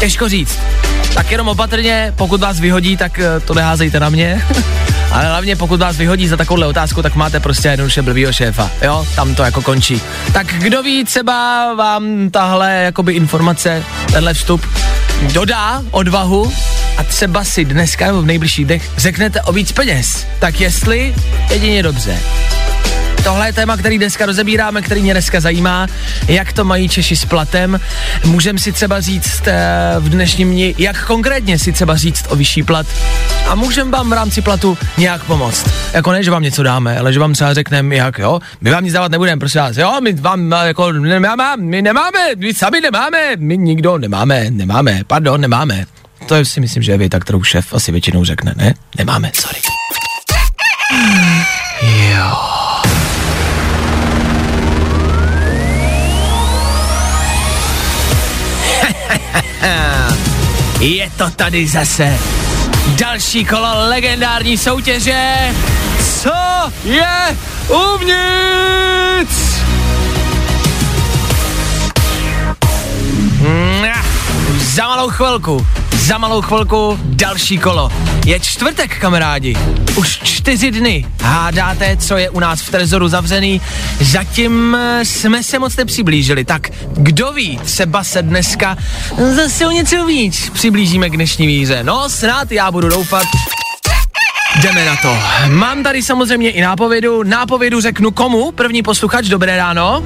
Těžko 0.00 0.28
říct. 0.28 0.58
Tak 1.14 1.30
jenom 1.30 1.48
opatrně, 1.48 2.12
pokud 2.16 2.40
vás 2.40 2.60
vyhodí, 2.60 2.96
tak 2.96 3.18
eh, 3.18 3.40
to 3.40 3.54
neházejte 3.54 4.00
na 4.00 4.08
mě. 4.08 4.46
Ale 5.12 5.26
hlavně 5.26 5.56
pokud 5.56 5.80
vás 5.80 5.96
vyhodí 5.96 6.28
za 6.28 6.36
takovouhle 6.36 6.66
otázku, 6.66 7.02
tak 7.02 7.14
máte 7.14 7.40
prostě 7.40 7.68
jednoduše 7.68 8.02
blbýho 8.02 8.32
šéfa. 8.32 8.70
Jo, 8.82 9.06
tam 9.14 9.34
to 9.34 9.42
jako 9.42 9.62
končí. 9.62 10.02
Tak 10.32 10.46
kdo 10.46 10.82
ví, 10.82 11.04
třeba 11.04 11.34
vám 11.74 12.30
tahle 12.30 12.82
jakoby 12.82 13.12
informace, 13.12 13.84
tenhle 14.12 14.34
vstup 14.34 14.66
dodá 15.32 15.82
odvahu 15.90 16.52
a 17.00 17.04
třeba 17.04 17.44
si 17.44 17.64
dneska 17.64 18.06
nebo 18.06 18.22
v 18.22 18.26
nejbližších 18.26 18.64
dnech 18.64 18.90
řeknete 18.96 19.42
o 19.42 19.52
víc 19.52 19.72
peněz. 19.72 20.26
Tak 20.38 20.60
jestli, 20.60 21.14
jedině 21.50 21.82
dobře. 21.82 22.18
Tohle 23.24 23.48
je 23.48 23.52
téma, 23.52 23.76
který 23.76 23.98
dneska 23.98 24.26
rozebíráme, 24.26 24.82
který 24.82 25.02
mě 25.02 25.14
dneska 25.14 25.40
zajímá, 25.40 25.86
jak 26.28 26.52
to 26.52 26.64
mají 26.64 26.88
Češi 26.88 27.16
s 27.16 27.24
platem. 27.24 27.80
Můžeme 28.24 28.58
si 28.58 28.72
třeba 28.72 29.00
říct 29.00 29.42
eh, 29.46 29.94
v 29.98 30.08
dnešním 30.08 30.50
dni, 30.50 30.74
jak 30.78 31.04
konkrétně 31.04 31.58
si 31.58 31.72
třeba 31.72 31.96
říct 31.96 32.26
o 32.28 32.36
vyšší 32.36 32.62
plat. 32.62 32.86
A 33.48 33.54
můžeme 33.54 33.90
vám 33.90 34.10
v 34.10 34.12
rámci 34.12 34.42
platu 34.42 34.78
nějak 34.98 35.24
pomoct. 35.24 35.66
Jako 35.92 36.12
ne, 36.12 36.22
že 36.22 36.30
vám 36.30 36.42
něco 36.42 36.62
dáme, 36.62 36.98
ale 36.98 37.12
že 37.12 37.20
vám 37.20 37.32
třeba 37.32 37.54
řekneme, 37.54 37.96
jak 37.96 38.18
jo, 38.18 38.40
my 38.60 38.70
vám 38.70 38.84
nic 38.84 38.92
dávat 38.92 39.10
nebudeme, 39.10 39.38
prosím 39.38 39.60
vás, 39.60 39.76
jo, 39.76 40.00
my 40.02 40.12
vám 40.12 40.52
eh, 40.52 40.66
jako 40.66 40.92
nemáme, 40.92 41.56
my 41.56 41.82
nemáme, 41.82 42.18
my 42.36 42.54
sami 42.54 42.80
nemáme, 42.80 43.18
my 43.36 43.58
nikdo 43.58 43.98
nemáme, 43.98 44.50
nemáme, 44.50 45.00
pardon, 45.06 45.40
nemáme. 45.40 45.86
To 46.30 46.44
si 46.44 46.60
myslím, 46.60 46.82
že 46.82 46.92
je 46.92 46.98
věta, 46.98 47.18
kterou 47.18 47.42
šéf 47.42 47.74
asi 47.74 47.92
většinou 47.92 48.24
řekne, 48.24 48.54
ne? 48.56 48.74
Nemáme, 48.98 49.30
sorry. 49.34 49.60
Jo. 52.12 52.36
Je 60.80 61.10
to 61.16 61.30
tady 61.30 61.66
zase. 61.68 62.18
Další 62.88 63.44
kolo 63.44 63.88
legendární 63.88 64.58
soutěže. 64.58 65.54
Co 66.22 66.32
je 66.84 67.36
uvnitř? 67.68 69.50
Za 74.74 74.86
malou 74.88 75.08
chvilku, 75.08 75.66
Za 76.10 76.18
malou 76.18 76.42
chvilku 76.42 76.98
další 77.02 77.58
kolo. 77.58 77.92
Je 78.26 78.40
čtvrtek, 78.40 78.98
kamarádi. 78.98 79.56
Už 79.96 80.18
čtyři 80.22 80.70
dny 80.70 81.06
hádáte, 81.22 81.96
co 81.96 82.16
je 82.16 82.30
u 82.30 82.40
nás 82.40 82.60
v 82.60 82.70
Trezoru 82.70 83.08
zavřený. 83.08 83.60
Zatím 84.00 84.74
eh, 84.74 85.04
jsme 85.04 85.42
se 85.42 85.58
moc 85.58 85.76
nepřiblížili. 85.76 86.44
Tak 86.44 86.70
kdo 86.92 87.32
ví, 87.32 87.58
třeba 87.64 88.04
se 88.04 88.22
dneska 88.22 88.76
zase 89.36 89.66
o 89.66 89.70
něco 89.70 90.06
víc 90.06 90.50
přiblížíme 90.50 91.10
k 91.10 91.16
dnešní 91.16 91.46
víře. 91.46 91.80
No, 91.82 92.08
snad 92.08 92.52
já 92.52 92.70
budu 92.70 92.88
doufat. 92.88 93.24
Jdeme 94.62 94.84
na 94.84 94.96
to. 94.96 95.16
Mám 95.48 95.82
tady 95.82 96.02
samozřejmě 96.02 96.50
i 96.50 96.60
nápovědu. 96.60 97.22
Nápovědu 97.22 97.80
řeknu 97.80 98.10
komu? 98.10 98.52
První 98.52 98.82
posluchač, 98.82 99.26
dobré 99.26 99.56
ráno. 99.56 100.02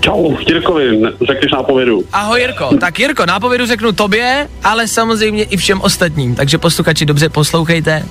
Čau, 0.00 0.36
Jirkovi, 0.48 0.96
ne- 0.96 1.12
řekneš 1.26 1.52
nápovědu. 1.52 2.02
Ahoj 2.12 2.40
Jirko. 2.40 2.76
Tak 2.80 2.98
Jirko, 2.98 3.26
nápovědu 3.26 3.66
řeknu 3.66 3.92
tobě, 3.92 4.48
ale 4.64 4.88
samozřejmě 4.88 5.44
i 5.44 5.56
všem 5.56 5.80
ostatním. 5.80 6.34
Takže 6.34 6.58
posluchači 6.58 7.06
dobře 7.06 7.28
poslouchejte. 7.28 8.04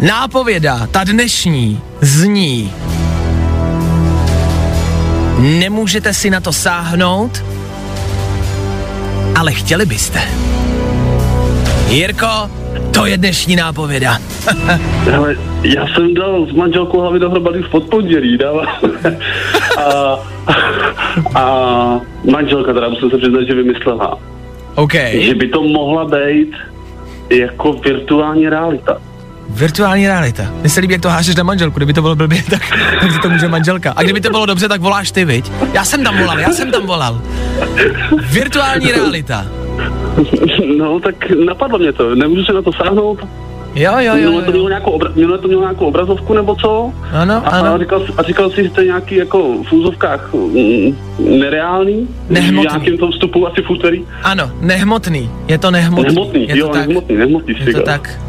Nápověda, 0.00 0.86
ta 0.90 1.04
dnešní, 1.04 1.80
zní 2.00 2.72
Nemůžete 5.38 6.14
si 6.14 6.30
na 6.30 6.40
to 6.40 6.52
sáhnout, 6.52 7.44
ale 9.38 9.52
chtěli 9.52 9.86
byste. 9.86 10.22
Jirko, 11.88 12.50
to 12.90 13.06
je 13.06 13.18
dnešní 13.18 13.56
nápověda. 13.56 14.18
Ale 15.16 15.36
já 15.62 15.86
jsem 15.94 16.14
dal 16.14 16.46
s 16.46 16.52
manželkou 16.52 17.00
hlavy 17.00 17.18
dohromady 17.18 17.58
už 17.58 17.66
pod 17.66 17.84
pondělí, 17.84 18.38
dával. 18.38 18.66
a, 19.78 20.18
a 21.34 22.00
manželka 22.30 22.72
teda 22.72 22.88
musím 22.88 23.10
se 23.10 23.18
přiznat, 23.18 23.42
že 23.42 23.54
vymyslela, 23.54 24.18
OK. 24.74 24.94
že 25.12 25.34
by 25.34 25.48
to 25.48 25.62
mohla 25.62 26.04
být 26.04 26.52
jako 27.30 27.72
virtuální 27.72 28.48
realita. 28.48 28.96
Virtuální 29.48 30.06
realita. 30.06 30.42
Mně 30.60 30.70
se 30.70 30.80
líbí, 30.80 30.92
jak 30.92 31.02
to 31.02 31.08
hážeš 31.08 31.36
na 31.36 31.42
manželku. 31.42 31.76
Kdyby 31.76 31.92
to 31.92 32.02
bylo 32.02 32.16
blbě, 32.16 32.42
tak, 32.50 32.62
tak 33.00 33.22
to 33.22 33.30
může 33.30 33.48
manželka. 33.48 33.92
A 33.96 34.02
kdyby 34.02 34.20
to 34.20 34.30
bylo 34.30 34.46
dobře, 34.46 34.68
tak 34.68 34.80
voláš 34.80 35.10
ty, 35.10 35.24
viď? 35.24 35.52
Já 35.72 35.84
jsem 35.84 36.04
tam 36.04 36.18
volal, 36.18 36.38
já 36.38 36.50
jsem 36.50 36.70
tam 36.70 36.86
volal. 36.86 37.20
Virtuální 38.30 38.92
realita. 38.92 39.46
No, 40.78 41.00
tak 41.00 41.30
napadlo 41.30 41.78
mě 41.78 41.92
to, 41.92 42.14
nemůžu 42.14 42.44
se 42.44 42.52
na 42.52 42.62
to 42.62 42.72
sáhnout. 42.72 43.18
Jo, 43.74 43.92
jo, 43.98 44.02
jo. 44.02 44.14
Minule 44.14 44.42
to 44.42 44.50
mělo 44.50 44.68
nějakou, 44.68 44.98
obra- 44.98 45.12
minule 45.16 45.38
to 45.38 45.46
mělo 45.48 45.62
nějakou 45.62 45.86
obrazovku 45.86 46.34
nebo 46.34 46.54
co? 46.56 46.92
Ano, 47.12 47.42
A, 47.44 47.48
ano. 47.48 47.74
a, 47.74 47.78
říkal, 47.78 48.02
a 48.16 48.22
říkal 48.22 48.50
si, 48.50 48.62
že 48.64 48.70
to 48.70 48.80
je 48.80 48.86
nějaký 48.86 49.14
jako 49.16 49.62
v 49.68 49.72
úzovkách 49.72 50.32
mm, 50.34 50.96
nereálný? 51.38 52.08
Nehmotný. 52.28 52.66
V 52.66 52.70
nějakém 52.70 52.98
tom 52.98 53.10
vstupu 53.10 53.46
asi 53.46 53.62
v 53.62 53.70
úterý? 53.70 54.04
Ano, 54.22 54.50
nehmotný. 54.60 55.30
Je 55.48 55.58
to 55.58 55.70
nehmotný. 55.70 56.04
Nehmotný, 56.14 56.42
je 56.48 56.54
to 56.54 56.56
jo, 56.56 56.68
tak. 56.68 56.86
nehmotný, 56.86 57.16
nehmotný. 57.16 57.54
Je 57.66 57.74
to 57.74 57.82
tak. 57.82 58.20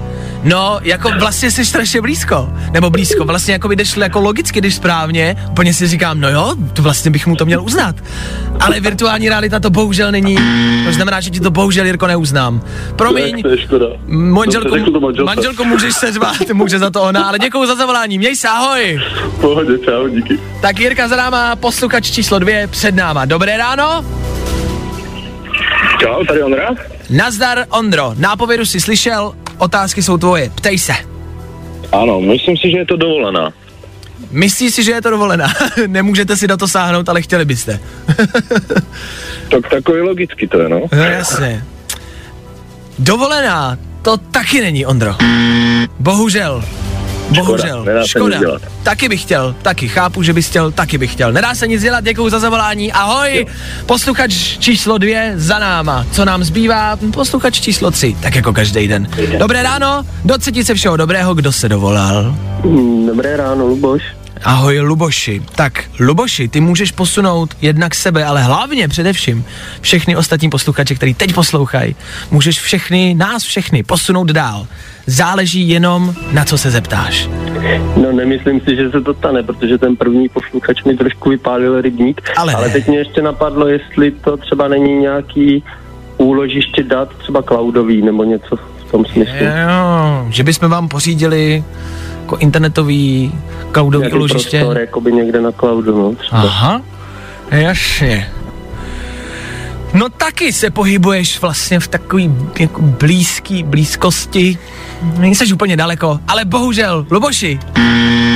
No, 0.44 0.80
jako 0.82 1.12
vlastně 1.20 1.52
jsi 1.52 1.66
strašně 1.66 2.02
blízko. 2.02 2.50
Nebo 2.72 2.90
blízko, 2.90 3.26
vlastně 3.26 3.54
jako 3.54 3.68
by 3.68 3.76
jdeš 3.76 3.98
jako 3.98 4.20
logicky, 4.20 4.60
když 4.60 4.76
správně. 4.76 5.36
Úplně 5.50 5.74
si 5.74 5.88
říkám, 5.88 6.20
no 6.20 6.30
jo, 6.30 6.56
to 6.74 6.82
vlastně 6.82 7.12
bych 7.12 7.28
mu 7.28 7.36
to 7.36 7.46
měl 7.46 7.64
uznat. 7.64 7.96
Ale 8.60 8.80
virtuální 8.80 9.30
realita 9.30 9.60
to 9.60 9.70
bohužel 9.70 10.12
není. 10.12 10.38
To 10.86 10.94
znamená, 10.94 11.20
že 11.22 11.30
ti 11.30 11.40
to 11.40 11.52
bohužel, 11.52 11.86
Jirko, 11.86 12.08
neuznám. 12.08 12.62
Promiň, 12.96 13.44
manželku, 14.08 14.76
manželku 15.24 15.64
můžeš 15.64 15.94
se 15.94 16.12
řvát, 16.12 16.50
může 16.54 16.80
za 16.80 16.90
to 16.90 17.02
ona, 17.02 17.24
ale 17.24 17.40
děkuji 17.40 17.66
za 17.68 17.76
zavolání, 17.76 18.18
měj 18.18 18.36
se, 18.36 18.48
ahoj. 18.48 19.02
Pohodě, 19.42 19.78
čau, 19.86 20.08
díky. 20.08 20.40
Tak 20.62 20.80
Jirka 20.80 21.08
za 21.08 21.16
náma, 21.16 21.56
posluchač 21.56 22.12
číslo 22.12 22.40
dvě, 22.40 22.68
před 22.68 22.96
náma. 22.96 23.26
Dobré 23.26 23.58
ráno? 23.58 24.06
Čau, 26.00 26.24
tady 26.26 26.44
Ondra. 26.44 26.70
Nazdar, 27.10 27.66
Ondro, 27.70 28.14
nápovědu 28.18 28.66
si 28.66 28.82
slyšel, 28.82 29.34
otázky 29.62 30.04
jsou 30.04 30.18
tvoje, 30.18 30.52
ptej 30.56 30.78
se. 30.78 30.94
Ano, 31.92 32.22
myslím 32.22 32.58
si, 32.58 32.72
že 32.72 32.78
je 32.78 32.86
to 32.86 32.98
dovolená. 32.98 33.54
Myslíš 34.32 34.74
si, 34.74 34.84
že 34.84 34.92
je 34.92 35.02
to 35.02 35.10
dovolená? 35.10 35.48
Nemůžete 35.88 36.38
si 36.38 36.48
na 36.48 36.58
to 36.58 36.68
sáhnout, 36.68 37.10
ale 37.10 37.22
chtěli 37.22 37.46
byste. 37.46 37.80
Tak 39.52 39.70
takový 39.70 40.02
logicky 40.02 40.48
to 40.48 40.60
je, 40.60 40.70
no. 40.70 40.82
No 40.92 41.04
jasně. 41.04 41.64
Dovolená, 43.00 43.78
to 44.02 44.18
taky 44.18 44.62
není, 44.62 44.86
Ondro. 44.86 45.16
Bohužel. 46.00 46.64
Bohužel. 47.32 47.86
Škoda. 48.06 48.38
dělat. 48.40 48.62
Taky 48.84 49.10
bych 49.10 49.22
chtěl, 49.22 49.56
taky 49.62 49.88
chápu, 49.88 50.24
že 50.24 50.34
bys 50.34 50.48
chtěl, 50.48 50.72
taky 50.72 50.98
bych 50.98 51.12
chtěl. 51.12 51.32
Nedá 51.32 51.56
se 51.56 51.68
nic 51.68 51.82
dělat, 51.82 52.04
děkuju 52.04 52.30
za 52.30 52.40
zavolání. 52.40 52.92
Ahoj, 52.92 53.46
posluchač 53.86 54.34
číslo 54.34 54.98
dvě 54.98 55.34
za 55.36 55.60
náma. 55.60 56.06
Co 56.12 56.26
nám 56.26 56.44
zbývá? 56.44 56.98
Posluchač 57.14 57.60
číslo 57.62 57.92
tři, 57.92 58.16
tak 58.22 58.36
jako 58.36 58.54
každý 58.54 58.88
den. 58.88 59.08
Dobré 59.38 59.64
ráno, 59.64 60.06
do 60.26 60.36
se 60.64 60.74
všeho 60.74 60.98
dobrého, 60.98 61.34
kdo 61.34 61.52
se 61.52 61.70
dovolal. 61.70 62.36
Dobré 63.08 63.38
ráno, 63.38 63.66
Luboš. 63.68 64.02
Ahoj 64.44 64.80
Luboši. 64.80 65.42
Tak 65.56 65.84
Luboši, 66.00 66.48
ty 66.48 66.62
můžeš 66.62 66.92
posunout 66.92 67.58
jednak 67.62 67.96
sebe, 67.96 68.26
ale 68.26 68.44
hlavně 68.44 68.88
především 68.88 69.46
všechny 69.82 70.16
ostatní 70.16 70.50
posluchače, 70.50 70.96
který 70.96 71.14
teď 71.14 71.34
poslouchají. 71.34 71.96
Můžeš 72.32 72.60
všechny, 72.60 73.14
nás 73.14 73.44
všechny 73.44 73.84
posunout 73.84 74.32
dál. 74.32 74.68
Záleží 75.06 75.70
jenom 75.70 76.16
na 76.32 76.46
co 76.46 76.58
se 76.58 76.72
zeptáš. 76.72 77.30
No 77.96 78.12
nemyslím 78.12 78.62
si, 78.62 78.76
že 78.76 78.92
se 78.92 79.02
to 79.02 79.14
stane, 79.14 79.44
protože 79.44 79.78
ten 79.78 79.96
první 79.96 80.30
posluchač 80.30 80.84
mi 80.84 80.98
trošku 80.98 81.30
vypálil 81.30 81.82
rybník. 81.82 82.22
Ale 82.38 82.54
ale 82.54 82.70
teď 82.70 82.88
mě 82.88 82.98
ještě 82.98 83.22
napadlo, 83.22 83.68
jestli 83.68 84.12
to 84.12 84.38
třeba 84.38 84.68
není 84.68 84.94
nějaký 84.94 85.64
úložiště 86.18 86.84
dat, 86.84 87.10
třeba 87.18 87.42
cloudový 87.44 88.02
nebo 88.02 88.24
něco 88.24 88.56
v 88.56 88.92
tom 88.92 89.06
smyslu. 89.06 89.36
Jo, 89.36 90.28
že 90.30 90.44
bychom 90.44 90.70
vám 90.70 90.88
pořídili 90.88 91.64
jako 92.32 92.44
internetový 92.44 93.32
cloudový 93.72 94.02
Nějaký 94.04 94.16
úložiště. 94.16 94.60
prostor, 94.60 94.78
jakoby 94.78 95.12
někde 95.12 95.42
na 95.42 95.52
cloudu, 95.52 95.98
no, 95.98 96.16
třeba. 96.16 96.42
Aha, 96.42 96.82
jasně. 97.52 98.32
No 99.94 100.10
taky 100.10 100.54
se 100.54 100.70
pohybuješ 100.70 101.42
vlastně 101.42 101.80
v 101.80 101.88
takový 101.88 102.36
jako 102.60 102.82
blízký 102.82 103.64
blízkosti. 103.64 104.58
Nejseš 105.18 105.52
úplně 105.52 105.78
daleko, 105.78 106.20
ale 106.28 106.46
bohužel, 106.46 107.06
Luboši, 107.12 107.60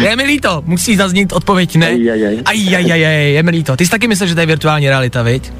je 0.01 0.15
mi 0.15 0.23
líto, 0.23 0.63
musí 0.65 0.95
zaznít 0.95 1.33
odpověď 1.33 1.75
ne. 1.75 1.87
Aj, 1.87 2.11
aj, 2.11 2.27
aj. 2.27 2.37
Aj, 2.45 2.75
aj, 2.75 2.91
aj, 2.91 3.05
aj, 3.05 3.31
je 3.31 3.43
mi 3.43 3.51
líto. 3.51 3.75
Ty 3.75 3.85
jsi 3.85 3.91
taky 3.91 4.07
myslel, 4.07 4.27
že 4.27 4.35
to 4.35 4.39
je 4.41 4.45
virtuální 4.45 4.89
realita, 4.89 5.21
viď? 5.21 5.51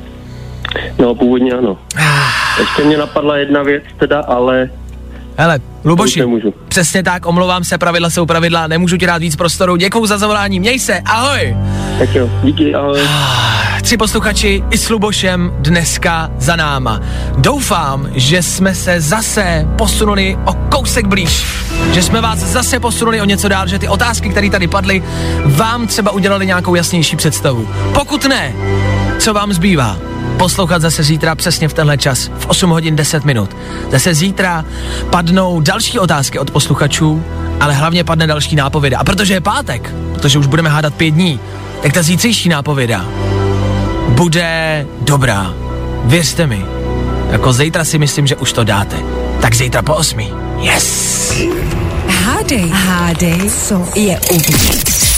No, 1.00 1.16
původně 1.16 1.52
ano. 1.54 1.78
Ah. 1.98 2.60
Ještě 2.60 2.84
mě 2.84 2.98
napadla 2.98 3.38
jedna 3.38 3.64
věc 3.64 3.84
teda, 4.00 4.20
ale 4.20 4.70
Hele, 5.38 5.60
Luboši, 5.84 6.24
přesně 6.68 7.04
tak, 7.04 7.26
omlouvám 7.26 7.64
se, 7.64 7.78
pravidla 7.78 8.10
jsou 8.10 8.26
pravidla, 8.26 8.68
nemůžu 8.68 8.98
ti 8.98 9.08
dát 9.08 9.18
víc 9.18 9.36
prostoru, 9.36 9.76
děkuju 9.76 10.06
za 10.06 10.18
zavolání, 10.18 10.60
měj 10.60 10.80
se, 10.80 11.00
ahoj! 11.06 11.56
tak 12.00 12.16
jo, 12.16 12.30
díky, 12.44 12.76
ahoj. 12.76 13.00
Tři 13.82 13.98
posluchači 13.98 14.64
i 14.72 14.78
s 14.78 14.90
Lubošem 14.90 15.54
dneska 15.60 16.32
za 16.38 16.56
náma. 16.56 17.02
Doufám, 17.38 18.10
že 18.16 18.44
jsme 18.44 18.76
se 18.76 19.02
zase 19.02 19.68
posunuli 19.78 20.38
o 20.46 20.54
kousek 20.54 21.08
blíž. 21.08 21.46
Že 21.94 22.04
jsme 22.04 22.22
vás 22.22 22.40
zase 22.40 22.80
posunuli 22.80 23.22
o 23.22 23.26
něco 23.26 23.48
dál, 23.48 23.68
že 23.68 23.80
ty 23.80 23.88
otázky, 23.88 24.30
které 24.30 24.50
tady 24.50 24.68
padly, 24.68 25.04
vám 25.46 25.88
třeba 25.88 26.12
udělali 26.12 26.46
nějakou 26.46 26.76
jasnější 26.76 27.16
představu. 27.16 27.68
Pokud 27.94 28.26
ne, 28.26 28.54
co 29.20 29.34
vám 29.34 29.54
zbývá? 29.54 29.98
Poslouchat 30.38 30.82
zase 30.82 31.04
zítra 31.04 31.36
přesně 31.36 31.68
v 31.68 31.74
tenhle 31.74 31.98
čas, 31.98 32.32
v 32.40 32.46
8 32.48 32.70
hodin 32.70 32.96
10 32.96 33.26
minut. 33.26 33.56
Zase 33.92 34.14
zítra 34.14 34.66
padnou 35.10 35.62
další 35.62 36.00
otázky 36.00 36.40
od 36.40 36.52
posluchačů, 36.52 37.24
ale 37.60 37.74
hlavně 37.74 38.04
padne 38.04 38.28
další 38.28 38.56
nápověda. 38.56 39.00
A 39.00 39.04
protože 39.04 39.34
je 39.34 39.42
pátek, 39.42 39.94
protože 40.14 40.40
už 40.40 40.48
budeme 40.48 40.70
hádat 40.70 40.94
pět 40.94 41.12
dní, 41.12 41.40
tak 41.82 41.94
ta 41.94 42.02
zítřejší 42.04 42.50
nápověda 42.50 43.06
bude 44.10 44.86
dobrá. 45.02 45.54
Věřte 46.04 46.48
mi. 46.48 46.66
Jako 47.30 47.54
zítra 47.54 47.86
si 47.86 47.98
myslím, 47.98 48.28
že 48.28 48.36
už 48.36 48.54
to 48.54 48.64
dáte. 48.64 48.96
Tak 49.42 49.56
zítra 49.56 49.82
po 49.82 49.94
osmi. 49.94 50.32
Yes! 50.60 51.34
Hádej, 52.08 52.70
hádej, 52.70 53.50
co 53.50 53.88
je 53.96 54.20
uvnitř. 54.32 55.15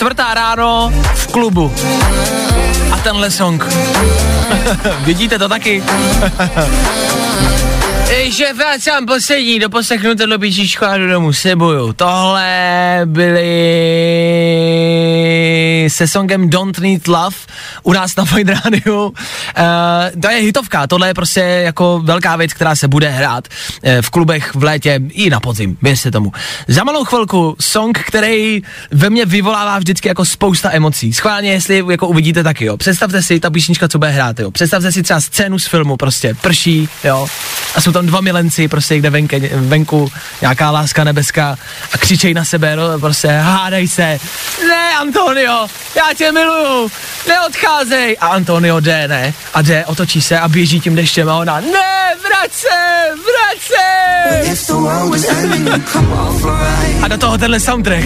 Čtvrtá 0.00 0.34
ráno 0.34 0.92
v 1.14 1.26
klubu. 1.26 1.72
A 2.92 2.96
tenhle 3.04 3.30
song. 3.30 3.64
Vidíte 5.04 5.38
to 5.38 5.48
taky? 5.48 5.84
že 8.30 8.52
vracám 8.52 9.06
poslední, 9.06 9.58
doposlechnu 9.58 10.14
tohle 10.14 10.38
píčičko 10.38 10.86
a 10.86 10.96
jdu 10.96 11.08
domů, 11.08 11.32
slibuju. 11.32 11.92
Tohle 11.92 13.00
byly 13.04 13.50
se 15.88 16.08
songem 16.08 16.50
Don't 16.50 16.78
Need 16.78 17.08
Love 17.08 17.36
u 17.82 17.92
nás 17.92 18.16
na 18.16 18.24
Fine 18.24 18.60
Radio. 18.64 19.08
Uh, 19.08 19.12
to 20.22 20.30
je 20.30 20.40
hitovka, 20.40 20.86
tohle 20.86 21.08
je 21.08 21.14
prostě 21.14 21.40
jako 21.40 22.00
velká 22.04 22.36
věc, 22.36 22.52
která 22.52 22.76
se 22.76 22.88
bude 22.88 23.08
hrát 23.08 23.48
uh, 23.48 23.90
v 24.00 24.10
klubech 24.10 24.54
v 24.54 24.64
létě 24.64 25.00
i 25.08 25.30
na 25.30 25.40
podzim, 25.40 25.76
věřte 25.82 26.10
tomu. 26.10 26.32
Za 26.68 26.84
malou 26.84 27.04
chvilku 27.04 27.56
song, 27.60 27.98
který 27.98 28.62
ve 28.90 29.10
mně 29.10 29.26
vyvolává 29.26 29.78
vždycky 29.78 30.08
jako 30.08 30.24
spousta 30.24 30.70
emocí. 30.72 31.12
Schválně, 31.12 31.50
jestli 31.50 31.84
jako 31.90 32.08
uvidíte 32.08 32.42
taky, 32.42 32.64
jo. 32.64 32.76
Představte 32.76 33.22
si 33.22 33.40
ta 33.40 33.50
písnička, 33.50 33.88
co 33.88 33.98
bude 33.98 34.10
hrát, 34.10 34.40
jo. 34.40 34.50
Představte 34.50 34.92
si 34.92 35.02
třeba 35.02 35.20
scénu 35.20 35.58
z 35.58 35.66
filmu, 35.66 35.96
prostě 35.96 36.34
prší, 36.34 36.88
jo. 37.04 37.26
A 37.74 37.80
jsou 37.80 37.92
tam 38.00 38.06
dva 38.06 38.20
milenci, 38.20 38.68
prostě 38.68 38.94
někde 38.94 39.10
venke, 39.10 39.40
venku, 39.54 40.12
nějaká 40.40 40.70
láska 40.70 41.04
nebeská 41.04 41.58
a 41.92 41.98
křičej 41.98 42.34
na 42.34 42.44
sebe, 42.44 42.76
no, 42.76 42.98
prostě 42.98 43.28
hádaj 43.28 43.88
se. 43.88 44.18
Ne, 44.68 44.96
Antonio, 45.00 45.66
já 45.96 46.14
tě 46.16 46.32
miluju, 46.32 46.90
neodcházej. 47.28 48.16
A 48.20 48.26
Antonio 48.26 48.80
jde, 48.80 49.08
ne? 49.08 49.34
A 49.54 49.62
jde, 49.62 49.84
otočí 49.86 50.22
se 50.22 50.38
a 50.38 50.48
běží 50.48 50.80
tím 50.80 50.96
deštěm 50.96 51.28
a 51.28 51.36
ona, 51.36 51.60
ne, 51.60 52.14
vrať 52.28 52.52
se, 52.52 52.78
vrať 53.10 53.60
se. 53.62 54.50
A 57.02 57.08
do 57.08 57.18
toho 57.18 57.38
tenhle 57.38 57.60
soundtrack. 57.60 58.04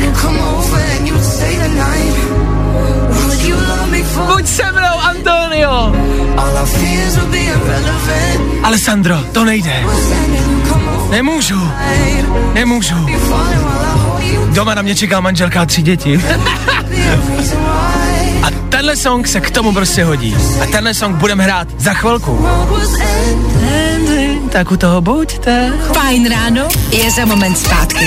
Buď 4.17 4.47
se 4.47 4.73
mnou, 4.73 4.99
Antonio. 5.01 5.93
Alessandro, 8.63 9.25
to 9.33 9.45
nejde. 9.45 9.85
Nemůžu. 11.11 11.71
Nemůžu. 12.55 12.95
Doma 14.49 14.75
na 14.75 14.83
mě 14.83 14.95
čeká 14.95 15.21
manželka 15.21 15.63
a 15.63 15.67
tři 15.67 15.83
děti. 15.83 16.25
a 18.43 18.51
tenhle 18.69 18.97
song 18.97 19.29
se 19.29 19.41
k 19.41 19.51
tomu 19.51 19.73
prostě 19.73 20.05
hodí. 20.05 20.37
A 20.63 20.67
tenhle 20.67 20.95
song 20.95 21.17
budeme 21.17 21.45
hrát 21.45 21.69
za 21.79 21.95
chvilku. 21.95 22.47
Tak 24.55 24.71
u 24.71 24.77
toho 24.77 25.01
buďte. 25.01 25.73
Fajn 25.95 26.31
ráno 26.31 26.69
je 26.91 27.11
za 27.11 27.25
moment 27.25 27.59
zpátky. 27.59 28.07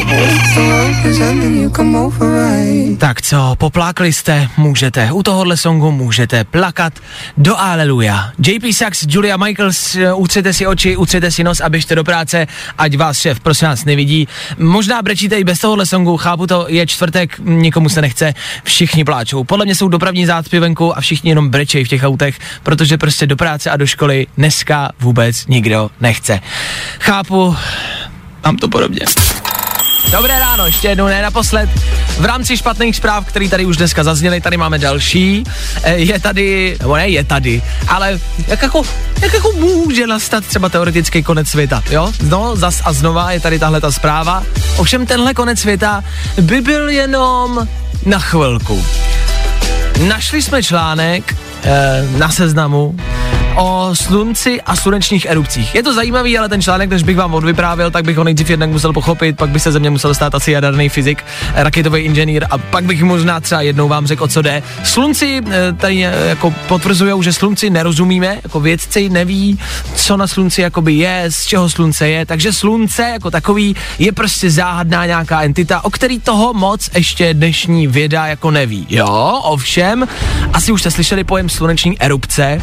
Tak 2.99 3.21
co, 3.21 3.55
poplákli 3.57 4.13
jste, 4.13 4.47
můžete. 4.57 5.11
U 5.11 5.23
tohohle 5.23 5.57
songu 5.57 5.91
můžete 5.91 6.43
plakat 6.43 6.93
do 7.37 7.59
Aleluja. 7.59 8.31
JP 8.47 8.63
Sachs, 8.73 9.05
Julia 9.09 9.37
Michaels, 9.37 9.95
eh, 9.95 10.13
utřete 10.13 10.53
si 10.53 10.67
oči, 10.67 10.97
utřete 10.97 11.31
si 11.31 11.43
nos 11.43 11.59
a 11.59 11.69
běžte 11.69 11.95
do 11.95 12.03
práce, 12.03 12.47
ať 12.77 12.97
vás 12.97 13.19
šéf 13.19 13.39
prosím 13.39 13.67
vás 13.67 13.85
nevidí. 13.85 14.27
Možná 14.57 15.01
brečíte 15.01 15.39
i 15.39 15.43
bez 15.43 15.59
tohohle 15.59 15.85
songu, 15.85 16.17
chápu 16.17 16.47
to, 16.47 16.65
je 16.69 16.87
čtvrtek, 16.87 17.39
nikomu 17.39 17.89
se 17.89 18.01
nechce, 18.01 18.33
všichni 18.63 19.03
pláčou. 19.03 19.43
Podle 19.43 19.65
mě 19.65 19.75
jsou 19.75 19.87
dopravní 19.87 20.25
zácpy 20.25 20.59
venku 20.59 20.97
a 20.97 21.01
všichni 21.01 21.31
jenom 21.31 21.49
brečejí 21.49 21.85
v 21.85 21.89
těch 21.89 22.03
autech, 22.03 22.39
protože 22.63 22.97
prostě 22.97 23.27
do 23.27 23.35
práce 23.35 23.69
a 23.69 23.77
do 23.77 23.87
školy 23.87 24.27
dneska 24.37 24.89
vůbec 24.99 25.47
nikdo 25.47 25.89
nechce. 26.01 26.36
Chápu, 26.99 27.55
mám 28.45 28.57
to 28.57 28.67
podobně. 28.67 29.01
Dobré 30.11 30.39
ráno, 30.39 30.65
ještě 30.65 30.87
jednou, 30.87 31.05
ne 31.05 31.21
naposled. 31.21 31.69
V 32.19 32.25
rámci 32.25 32.57
špatných 32.57 32.95
zpráv, 32.95 33.25
které 33.25 33.49
tady 33.49 33.65
už 33.65 33.77
dneska 33.77 34.03
zazněly, 34.03 34.41
tady 34.41 34.57
máme 34.57 34.79
další. 34.79 35.43
E, 35.83 35.95
Je 35.97 36.19
tady, 36.19 36.77
nebo 36.79 36.95
ne 36.95 37.07
je 37.07 37.23
tady, 37.23 37.61
ale 37.87 38.19
jak 38.47 38.61
jako, 38.61 38.81
jak 39.21 39.33
jako 39.33 39.51
může 39.51 40.07
nastat 40.07 40.45
třeba 40.45 40.69
teoretický 40.69 41.23
konec 41.23 41.47
světa, 41.47 41.83
jo? 41.89 42.11
No, 42.21 42.55
zas 42.55 42.81
a 42.85 42.93
znova 42.93 43.31
je 43.31 43.39
tady 43.39 43.59
tahle 43.59 43.81
ta 43.81 43.91
zpráva. 43.91 44.43
Ovšem 44.77 45.05
tenhle 45.05 45.33
konec 45.33 45.59
světa 45.59 46.03
by 46.41 46.61
byl 46.61 46.89
jenom 46.89 47.67
na 48.05 48.19
chvilku. 48.19 48.85
Našli 50.07 50.41
jsme 50.41 50.63
článek 50.63 51.35
e, 51.63 52.05
na 52.17 52.29
seznamu 52.29 52.95
o 53.57 53.89
slunci 53.93 54.61
a 54.61 54.75
slunečních 54.75 55.25
erupcích. 55.25 55.75
Je 55.75 55.83
to 55.83 55.93
zajímavý, 55.93 56.37
ale 56.37 56.49
ten 56.49 56.61
článek, 56.61 56.89
než 56.89 57.03
bych 57.03 57.17
vám 57.17 57.33
odvyprávěl, 57.33 57.91
tak 57.91 58.05
bych 58.05 58.17
ho 58.17 58.23
nejdřív 58.23 58.49
jednak 58.49 58.69
musel 58.69 58.93
pochopit, 58.93 59.37
pak 59.37 59.49
by 59.49 59.59
se 59.59 59.71
ze 59.71 59.79
mě 59.79 59.89
musel 59.89 60.13
stát 60.13 60.35
asi 60.35 60.51
jaderný 60.51 60.89
fyzik, 60.89 61.23
raketový 61.53 62.01
inženýr 62.01 62.45
a 62.49 62.57
pak 62.57 62.83
bych 62.83 63.03
možná 63.03 63.39
třeba 63.39 63.61
jednou 63.61 63.87
vám 63.87 64.07
řekl, 64.07 64.23
o 64.23 64.27
co 64.27 64.41
jde. 64.41 64.63
Slunci 64.83 65.41
eh, 65.51 65.73
tady 65.73 66.05
eh, 66.05 66.29
jako 66.29 66.53
potvrzují, 66.67 67.23
že 67.23 67.33
slunci 67.33 67.69
nerozumíme, 67.69 68.39
jako 68.43 68.59
vědci 68.59 69.09
neví, 69.09 69.59
co 69.95 70.17
na 70.17 70.27
slunci 70.27 70.61
jakoby 70.61 70.93
je, 70.93 71.25
z 71.29 71.45
čeho 71.45 71.69
slunce 71.69 72.09
je, 72.09 72.25
takže 72.25 72.53
slunce 72.53 73.03
jako 73.03 73.31
takový 73.31 73.75
je 73.99 74.11
prostě 74.11 74.51
záhadná 74.51 75.05
nějaká 75.05 75.41
entita, 75.41 75.85
o 75.85 75.89
který 75.89 76.19
toho 76.19 76.53
moc 76.53 76.89
ještě 76.95 77.33
dnešní 77.33 77.87
věda 77.87 78.27
jako 78.27 78.51
neví. 78.51 78.87
Jo, 78.89 79.39
ovšem, 79.43 80.07
asi 80.53 80.71
už 80.71 80.81
jste 80.81 80.91
slyšeli 80.91 81.23
pojem 81.23 81.49
sluneční 81.49 82.01
erupce, 82.01 82.61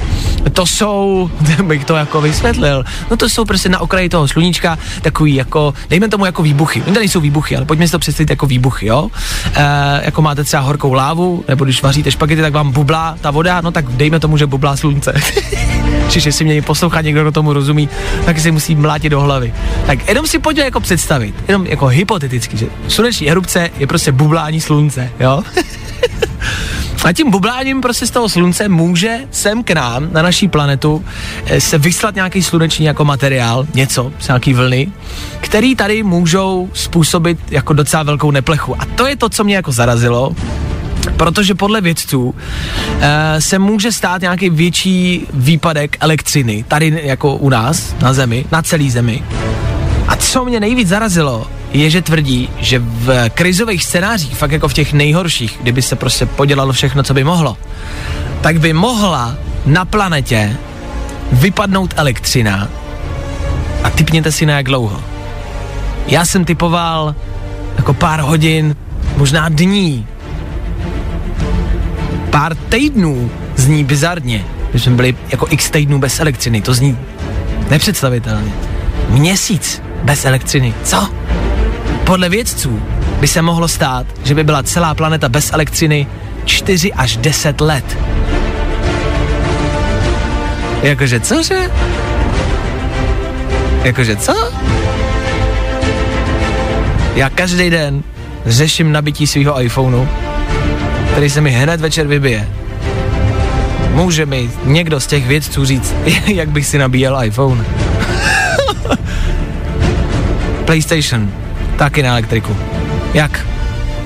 to 0.52 0.66
jsou, 0.66 1.30
bych 1.62 1.84
to 1.84 1.96
jako 1.96 2.20
vysvětlil, 2.20 2.84
no 3.10 3.16
to 3.16 3.28
jsou 3.28 3.44
prostě 3.44 3.68
na 3.68 3.80
okraji 3.80 4.08
toho 4.08 4.28
sluníčka 4.28 4.78
takový 5.02 5.34
jako, 5.34 5.74
dejme 5.90 6.08
tomu 6.08 6.26
jako 6.26 6.42
výbuchy. 6.42 6.82
Oni 6.82 6.94
tady 6.94 7.08
jsou 7.08 7.20
výbuchy, 7.20 7.56
ale 7.56 7.64
pojďme 7.64 7.86
si 7.86 7.92
to 7.92 7.98
představit 7.98 8.30
jako 8.30 8.46
výbuchy, 8.46 8.86
jo? 8.86 9.08
E, 9.54 10.00
jako 10.04 10.22
máte 10.22 10.44
třeba 10.44 10.62
horkou 10.62 10.92
lávu, 10.92 11.44
nebo 11.48 11.64
když 11.64 11.82
vaříte 11.82 12.10
špagety, 12.10 12.42
tak 12.42 12.52
vám 12.52 12.72
bublá 12.72 13.16
ta 13.20 13.30
voda, 13.30 13.60
no 13.60 13.70
tak 13.70 13.84
dejme 13.88 14.20
tomu, 14.20 14.36
že 14.36 14.46
bublá 14.46 14.76
slunce. 14.76 15.12
Čiže 16.08 16.28
jestli 16.28 16.44
mě 16.44 16.62
poslouchá 16.62 17.00
někdo, 17.00 17.22
kdo 17.22 17.32
tomu 17.32 17.52
rozumí, 17.52 17.88
tak 18.24 18.38
si 18.38 18.50
musí 18.50 18.74
mlátit 18.74 19.10
do 19.10 19.20
hlavy. 19.20 19.54
Tak 19.86 20.08
jenom 20.08 20.26
si 20.26 20.38
pojďme 20.38 20.64
jako 20.64 20.80
představit, 20.80 21.34
jenom 21.48 21.66
jako 21.66 21.86
hypoteticky, 21.86 22.56
že 22.56 22.66
sluneční 22.88 23.30
erupce 23.30 23.70
je 23.78 23.86
prostě 23.86 24.12
bublání 24.12 24.60
slunce, 24.60 25.10
jo? 25.20 25.42
A 27.04 27.12
tím 27.12 27.30
bubláním 27.30 27.80
prostě 27.80 28.06
z 28.06 28.10
toho 28.10 28.28
slunce 28.28 28.68
může 28.68 29.18
sem 29.30 29.64
k 29.64 29.70
nám, 29.70 30.08
na 30.12 30.22
naší 30.22 30.48
planetu, 30.48 31.04
eh, 31.46 31.60
se 31.60 31.78
vyslat 31.78 32.14
nějaký 32.14 32.42
sluneční 32.42 32.86
jako 32.86 33.04
materiál, 33.04 33.66
něco, 33.74 34.12
nějaký 34.28 34.54
vlny, 34.54 34.92
který 35.40 35.76
tady 35.76 36.02
můžou 36.02 36.70
způsobit 36.72 37.38
jako 37.50 37.72
docela 37.72 38.02
velkou 38.02 38.30
neplechu. 38.30 38.82
A 38.82 38.84
to 38.84 39.06
je 39.06 39.16
to, 39.16 39.28
co 39.28 39.44
mě 39.44 39.56
jako 39.56 39.72
zarazilo, 39.72 40.32
protože 41.16 41.54
podle 41.54 41.80
vědců 41.80 42.34
e, 43.00 43.40
se 43.40 43.58
může 43.58 43.92
stát 43.92 44.22
nějaký 44.22 44.50
větší 44.50 45.26
výpadek 45.32 45.96
elektřiny 46.00 46.64
tady 46.68 47.00
jako 47.04 47.34
u 47.34 47.48
nás 47.48 47.94
na 48.02 48.12
Zemi, 48.12 48.44
na 48.52 48.62
celé 48.62 48.90
Zemi. 48.90 49.22
A 50.08 50.16
co 50.16 50.44
mě 50.44 50.60
nejvíc 50.60 50.88
zarazilo, 50.88 51.46
je, 51.72 51.90
že 51.90 52.02
tvrdí, 52.02 52.48
že 52.58 52.78
v 52.78 53.30
krizových 53.30 53.84
scénářích, 53.84 54.36
fakt 54.36 54.52
jako 54.52 54.68
v 54.68 54.72
těch 54.74 54.92
nejhorších, 54.92 55.58
kdyby 55.62 55.82
se 55.82 55.96
prostě 55.96 56.26
podělalo 56.26 56.72
všechno, 56.72 57.02
co 57.02 57.14
by 57.14 57.24
mohlo, 57.24 57.56
tak 58.40 58.60
by 58.60 58.72
mohla 58.72 59.36
na 59.66 59.84
planetě 59.84 60.56
vypadnout 61.32 61.94
elektřina 61.96 62.68
a 63.82 63.90
typněte 63.90 64.32
si 64.32 64.46
na 64.46 64.56
jak 64.56 64.66
dlouho. 64.66 65.02
Já 66.06 66.24
jsem 66.24 66.44
typoval 66.44 67.14
jako 67.76 67.94
pár 67.94 68.20
hodin, 68.20 68.76
možná 69.16 69.48
dní, 69.48 70.06
pár 72.30 72.54
týdnů 72.54 73.30
zní 73.56 73.84
bizarně, 73.84 74.44
že 74.74 74.80
jsme 74.80 74.96
byli 74.96 75.16
jako 75.28 75.46
x 75.50 75.70
týdnů 75.70 75.98
bez 75.98 76.20
elektřiny, 76.20 76.62
to 76.62 76.74
zní 76.74 76.98
nepředstavitelně. 77.70 78.52
Měsíc 79.08 79.82
bez 80.04 80.24
elektřiny, 80.24 80.74
co? 80.84 81.08
Podle 82.04 82.28
vědců 82.28 82.82
by 83.20 83.28
se 83.28 83.42
mohlo 83.42 83.68
stát, 83.68 84.06
že 84.24 84.34
by 84.34 84.44
byla 84.44 84.62
celá 84.62 84.94
planeta 84.94 85.28
bez 85.28 85.52
elektřiny 85.52 86.06
4 86.44 86.92
až 86.92 87.16
10 87.16 87.60
let. 87.60 87.98
Jakože 90.82 91.20
cože? 91.20 91.70
Jakože 93.84 94.16
co? 94.16 94.52
Já 97.14 97.30
každý 97.30 97.70
den 97.70 98.02
řeším 98.46 98.92
nabití 98.92 99.26
svého 99.26 99.62
iPhoneu, 99.62 100.08
který 101.12 101.30
se 101.30 101.40
mi 101.40 101.50
hned 101.50 101.80
večer 101.80 102.06
vybije. 102.06 102.48
Může 103.90 104.26
mi 104.26 104.50
někdo 104.64 105.00
z 105.00 105.06
těch 105.06 105.26
vědců 105.26 105.64
říct, 105.64 105.94
jak 106.26 106.48
bych 106.48 106.66
si 106.66 106.78
nabíjel 106.78 107.24
iPhone? 107.24 107.64
PlayStation, 110.64 111.32
taky 111.76 112.02
na 112.02 112.10
elektriku. 112.10 112.56
Jak? 113.14 113.46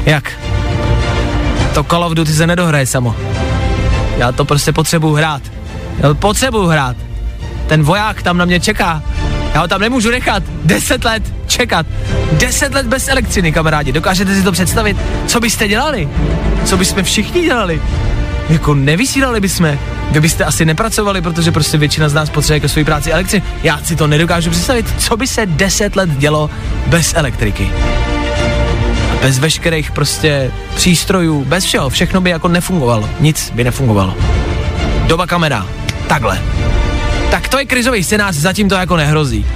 Jak? 0.06 0.32
To 1.74 1.84
Call 1.84 2.04
of 2.04 2.12
Duty 2.12 2.32
se 2.32 2.46
nedohraje 2.46 2.86
samo. 2.86 3.16
Já 4.16 4.32
to 4.32 4.44
prostě 4.44 4.72
potřebuju 4.72 5.14
hrát. 5.14 5.42
Já 5.98 6.08
to 6.08 6.14
potřebuju 6.14 6.66
hrát. 6.66 6.96
Ten 7.66 7.82
voják 7.82 8.22
tam 8.22 8.38
na 8.38 8.44
mě 8.44 8.60
čeká. 8.60 9.02
Já 9.54 9.60
ho 9.60 9.68
tam 9.68 9.80
nemůžu 9.80 10.10
nechat. 10.10 10.42
Deset 10.64 11.04
let 11.04 11.22
čekat. 11.46 11.86
Deset 12.32 12.74
let 12.74 12.86
bez 12.86 13.08
elektřiny, 13.08 13.52
kamarádi. 13.52 13.92
Dokážete 13.92 14.34
si 14.34 14.42
to 14.42 14.52
představit? 14.52 14.96
Co 15.26 15.40
byste 15.40 15.68
dělali? 15.68 16.08
Co 16.64 16.76
bychom 16.76 17.04
všichni 17.04 17.42
dělali? 17.42 17.82
Jako 18.48 18.74
nevysílali 18.74 19.40
bychom. 19.40 19.78
Vy 20.10 20.20
byste 20.20 20.44
asi 20.44 20.64
nepracovali, 20.64 21.22
protože 21.22 21.52
prostě 21.52 21.78
většina 21.78 22.08
z 22.08 22.14
nás 22.14 22.30
potřebuje 22.30 22.60
ke 22.60 22.68
své 22.68 22.84
práci 22.84 23.12
elektřinu. 23.12 23.42
Já 23.62 23.78
si 23.78 23.96
to 23.96 24.06
nedokážu 24.06 24.50
představit, 24.50 24.94
co 24.98 25.16
by 25.16 25.26
se 25.26 25.46
10 25.46 25.96
let 25.96 26.10
dělo 26.10 26.50
bez 26.86 27.14
elektriky. 27.16 27.70
Bez 29.22 29.38
veškerých 29.38 29.90
prostě 29.90 30.50
přístrojů, 30.74 31.44
bez 31.44 31.64
všeho, 31.64 31.90
všechno 31.90 32.20
by 32.20 32.30
jako 32.30 32.48
nefungovalo. 32.48 33.10
Nic 33.20 33.52
by 33.54 33.64
nefungovalo. 33.64 34.16
Doba 35.06 35.26
kamera. 35.26 35.66
Takhle. 36.06 36.42
Tak 37.30 37.48
to 37.48 37.58
je 37.58 37.64
krizový 37.64 38.04
scénář, 38.04 38.34
zatím 38.34 38.68
to 38.68 38.74
jako 38.74 38.96
nehrozí. 38.96 39.46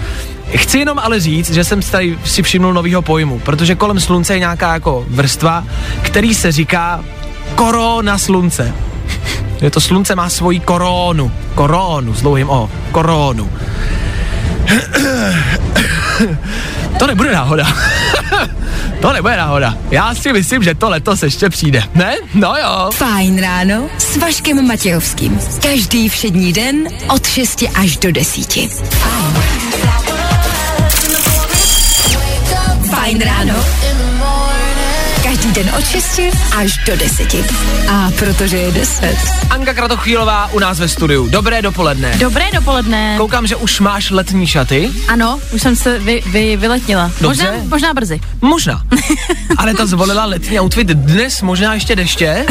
Chci 0.55 0.79
jenom 0.79 0.99
ale 0.99 1.21
říct, 1.21 1.51
že 1.51 1.65
jsem 1.65 1.83
tady 1.83 2.19
si 2.25 2.43
všimnul 2.43 2.73
novýho 2.73 3.03
pojmu, 3.03 3.39
protože 3.39 3.75
kolem 3.75 4.01
slunce 4.01 4.35
je 4.35 4.39
nějaká 4.39 4.75
jako 4.75 5.05
vrstva, 5.09 5.65
který 6.03 6.35
se 6.35 6.53
říká 6.53 7.05
korona 7.55 8.19
slunce. 8.19 8.75
Je 9.61 9.71
to 9.71 9.81
slunce 9.81 10.15
má 10.15 10.29
svoji 10.29 10.61
koronu. 10.61 11.33
Koronu 11.55 12.15
s 12.15 12.23
dlouhým 12.23 12.51
O. 12.51 12.71
Koronu. 12.93 13.51
To 16.99 17.07
nebude 17.07 17.33
náhoda. 17.33 17.67
to 19.01 19.13
nebude 19.13 19.37
náhoda. 19.37 19.75
Já 19.91 20.15
si 20.15 20.33
myslím, 20.33 20.63
že 20.63 20.75
to 20.75 20.91
letos 20.91 21.23
ještě 21.23 21.49
přijde. 21.49 21.83
Ne? 21.95 22.15
No 22.35 22.55
jo. 22.63 22.91
Fajn 22.95 23.41
ráno 23.41 23.89
s 23.99 24.17
Vaškem 24.17 24.67
Matějovským. 24.67 25.41
Každý 25.63 26.09
všední 26.09 26.53
den 26.53 26.89
od 27.09 27.27
6 27.27 27.65
až 27.75 27.97
do 27.97 28.13
10. 28.13 28.53
Fajn. 28.91 29.43
Fajn 32.91 33.21
ráno. 33.21 33.55
Den 35.63 35.75
od 35.79 35.87
6 35.87 36.21
až 36.57 36.77
do 36.87 36.97
10. 36.97 37.35
A 37.91 38.11
protože 38.19 38.57
je 38.57 38.73
10. 38.73 39.17
Anka 39.51 39.75
Kratochvílová 39.75 40.51
u 40.53 40.59
nás 40.59 40.79
ve 40.79 40.89
studiu. 40.89 41.29
Dobré 41.29 41.63
dopoledne. 41.63 42.17
Dobré 42.19 42.45
dopoledne. 42.55 43.15
Koukám, 43.19 43.47
že 43.47 43.57
už 43.57 43.81
máš 43.81 44.11
letní 44.11 44.47
šaty. 44.47 44.91
Ano, 45.09 45.41
už 45.53 45.63
jsem 45.63 45.77
se 45.77 45.99
vy, 45.99 46.23
vy, 46.27 46.57
vyletnila. 46.57 47.11
Dobře. 47.21 47.45
Možná, 47.45 47.69
možná 47.69 47.95
brzy. 47.95 48.21
Možná. 48.41 48.83
Ale 49.57 49.75
ta 49.75 49.87
zvolila 49.87 50.25
letní 50.25 50.61
outfit 50.61 50.87
dnes 50.87 51.43
možná 51.43 51.75
ještě 51.75 51.97
deště, 51.97 52.47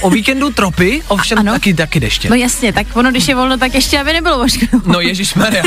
o 0.00 0.10
víkendu 0.10 0.50
tropy, 0.50 1.02
ovšem 1.08 1.38
ano. 1.38 1.52
taky, 1.52 1.74
taky 1.74 2.00
deště. 2.00 2.30
No 2.30 2.36
jasně, 2.36 2.72
tak 2.72 2.86
ono, 2.94 3.10
když 3.10 3.28
je 3.28 3.34
volno, 3.34 3.58
tak 3.58 3.74
ještě 3.74 4.00
aby 4.00 4.12
nebylo 4.12 4.38
možná. 4.38 4.68
No 4.86 5.00
Ježíš 5.00 5.34
Maria. 5.34 5.64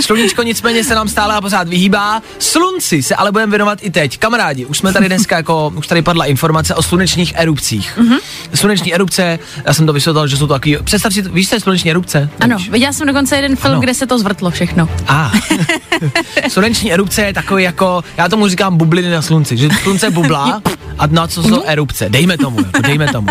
Sluníčko 0.00 0.42
nicméně 0.42 0.84
se 0.84 0.94
nám 0.94 1.08
stále 1.08 1.34
a 1.34 1.40
pořád 1.40 1.68
vyhýbá. 1.68 2.22
Slunci 2.38 3.02
se 3.02 3.14
ale 3.14 3.32
budeme 3.32 3.50
věnovat 3.50 3.78
i 3.82 3.90
teď. 3.90 4.18
Kamarádi, 4.18 4.66
už 4.66 4.78
jsme 4.78 4.92
tady 4.92 5.06
dneska 5.08 5.36
jako, 5.36 5.72
už 5.76 5.86
tady 5.86 6.02
padla 6.02 6.25
informace 6.26 6.74
o 6.74 6.82
slunečních 6.82 7.32
erupcích. 7.36 7.98
Mhm. 7.98 8.06
Mm-hmm. 8.16 8.20
Sluneční 8.54 8.94
erupce, 8.94 9.38
já 9.64 9.74
jsem 9.74 9.86
to 9.86 9.92
vysvětlil, 9.92 10.26
že 10.28 10.36
jsou 10.36 10.46
to 10.46 10.54
takový, 10.54 10.76
představ 10.84 11.12
si, 11.12 11.22
víš, 11.22 11.48
co 11.48 11.54
je 11.54 11.60
sluneční 11.60 11.90
erupce? 11.90 12.30
Ano, 12.40 12.48
Nevíš? 12.48 12.70
viděla 12.70 12.92
jsem 12.92 13.06
dokonce 13.06 13.36
jeden 13.36 13.56
film, 13.56 13.72
Ano. 13.72 13.80
kde 13.80 13.94
se 13.94 14.06
to 14.06 14.18
zvrtlo 14.18 14.50
všechno. 14.50 14.88
A. 15.08 15.32
Sluneční 16.48 16.92
erupce 16.92 17.22
je 17.22 17.32
takový 17.34 17.62
jako, 17.64 18.04
já 18.16 18.28
tomu 18.28 18.48
říkám 18.48 18.76
bubliny 18.76 19.10
na 19.10 19.22
slunci, 19.22 19.56
že 19.56 19.68
slunce 19.82 20.10
bublá 20.10 20.62
a 20.98 21.06
na 21.06 21.26
co 21.26 21.42
jsou 21.42 21.62
erupce. 21.66 22.08
Dejme 22.08 22.38
tomu, 22.38 22.58
jako, 22.60 22.82
dejme 22.82 23.06
tomu. 23.12 23.28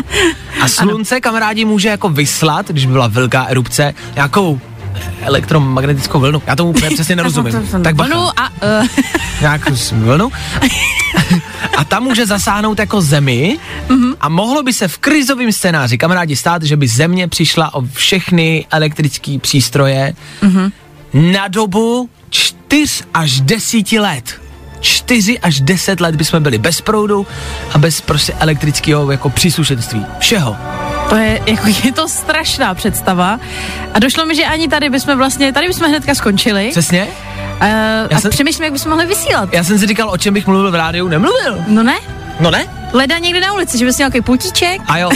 A 0.62 0.67
slunce, 0.67 1.21
kamarádi, 1.21 1.65
může 1.65 1.89
jako 1.89 2.10
vyslat, 2.10 2.67
když 2.71 2.86
by 2.86 2.91
byla 2.91 3.08
velká 3.08 3.43
erupce, 3.45 3.93
nějakou 4.15 4.60
elektromagnetickou 5.21 6.19
vlnu. 6.19 6.41
Já 6.47 6.55
tomu 6.55 6.69
úplně 6.69 6.89
přesně 6.89 7.15
nerozumím. 7.25 7.53
Tak 7.84 7.95
bacha. 7.95 8.13
Vlnu 8.15 8.39
a... 8.39 8.49
Uh, 8.81 8.88
nějakou 9.41 9.73
vlnu. 9.93 10.31
A 11.78 11.84
ta 11.84 11.99
může 11.99 12.25
zasáhnout 12.25 12.80
jako 12.80 13.01
zemi 13.01 13.58
a 14.21 14.30
mohlo 14.30 14.63
by 14.63 14.73
se 14.73 14.88
v 14.88 14.97
krizovém 14.97 15.51
scénáři, 15.51 15.97
kamarádi, 15.97 16.36
stát, 16.36 16.63
že 16.63 16.78
by 16.78 16.88
země 16.88 17.28
přišla 17.28 17.73
o 17.73 17.82
všechny 17.93 18.65
elektrické 18.71 19.39
přístroje 19.39 20.13
na 21.13 21.47
dobu 21.47 22.10
4 22.30 23.04
až 23.13 23.41
10 23.41 23.91
let. 23.91 24.41
4 24.80 25.39
až 25.39 25.62
10 25.62 26.01
let 26.01 26.15
bychom 26.15 26.43
byli 26.43 26.58
bez 26.58 26.82
proudu 26.82 27.28
a 27.73 27.78
bez 27.78 28.01
prostě 28.01 28.34
elektrického 28.34 29.12
jako 29.12 29.30
příslušenství. 29.30 30.06
Všeho. 30.19 30.58
to 31.10 31.15
je, 31.15 31.41
jako, 31.45 31.67
je 31.84 31.91
to 31.91 32.08
strašná 32.08 32.73
představa. 32.73 33.39
A 33.93 33.99
došlo 33.99 34.25
mi, 34.25 34.36
že 34.36 34.45
ani 34.45 34.67
tady 34.67 34.89
bychom 34.89 35.17
vlastně, 35.17 35.54
tady 35.54 35.67
bychom 35.67 35.88
hnedka 35.88 36.15
skončili. 36.15 36.69
Přesně? 36.71 37.08
Uh, 37.61 37.67
Já 38.11 38.17
a 38.17 38.21
jsem- 38.21 38.31
přemýšlím, 38.31 38.63
jak 38.63 38.73
bychom 38.73 38.89
mohli 38.89 39.05
vysílat. 39.05 39.53
Já 39.53 39.63
jsem 39.63 39.79
si 39.79 39.87
říkal, 39.87 40.09
o 40.09 40.17
čem 40.17 40.33
bych 40.33 40.47
mluvil 40.47 40.71
v 40.71 40.75
rádiu, 40.75 41.07
nemluvil. 41.07 41.57
No 41.67 41.83
ne? 41.83 41.95
No 42.39 42.51
ne? 42.51 42.65
Leda 42.93 43.17
někde 43.17 43.41
na 43.41 43.53
ulici, 43.53 43.77
že 43.77 43.85
bys 43.85 43.97
měl 43.97 44.09
nějaký 44.09 44.21
putíček, 44.25 44.81
A 44.87 44.97
jo. 44.97 45.09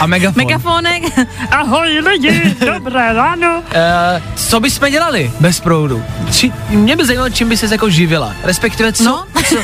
A 0.00 0.06
megafon. 0.06 0.44
megafonek. 0.44 1.02
Ahoj 1.50 1.88
lidi, 2.00 2.56
dobré 2.66 3.12
ráno. 3.12 3.58
Uh, 3.58 4.22
co 4.36 4.60
bychom 4.60 4.90
dělali 4.90 5.30
bez 5.40 5.60
proudu? 5.60 6.04
Či, 6.32 6.52
mě 6.68 6.96
by 6.96 7.04
zajímalo, 7.06 7.30
čím 7.30 7.48
by 7.48 7.56
se 7.56 7.66
jako 7.74 7.90
živila. 7.90 8.32
Respektive, 8.42 8.92
co, 8.92 9.04
No. 9.04 9.24
co, 9.48 9.56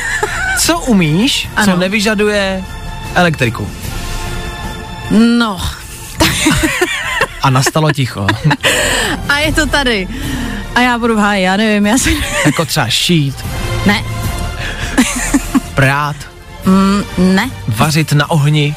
co 0.58 0.78
umíš, 0.80 1.48
co 1.64 1.70
Ano. 1.70 1.76
nevyžaduje 1.76 2.64
elektriku. 3.14 3.70
No, 5.10 5.60
A 7.42 7.50
nastalo 7.50 7.92
ticho. 7.92 8.26
a 9.28 9.38
je 9.38 9.52
to 9.52 9.66
tady. 9.66 10.08
A 10.74 10.80
já 10.80 10.98
budu 10.98 11.16
v 11.16 11.18
háji, 11.18 11.42
já 11.44 11.56
nevím, 11.56 11.86
já 11.86 11.98
si... 11.98 12.16
jako 12.44 12.64
třeba 12.64 12.88
šít, 12.88 13.34
Ne, 13.86 14.04
prát, 15.74 16.16
ne, 17.18 17.50
vařit 17.68 18.12
na 18.12 18.30
ohni, 18.30 18.74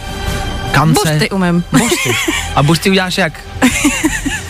kance. 0.71 1.09
buřty 1.13 1.29
umím. 1.29 1.63
Božty. 1.71 2.11
A 2.55 2.63
buřty 2.63 2.89
uděláš 2.89 3.17
jak? 3.17 3.33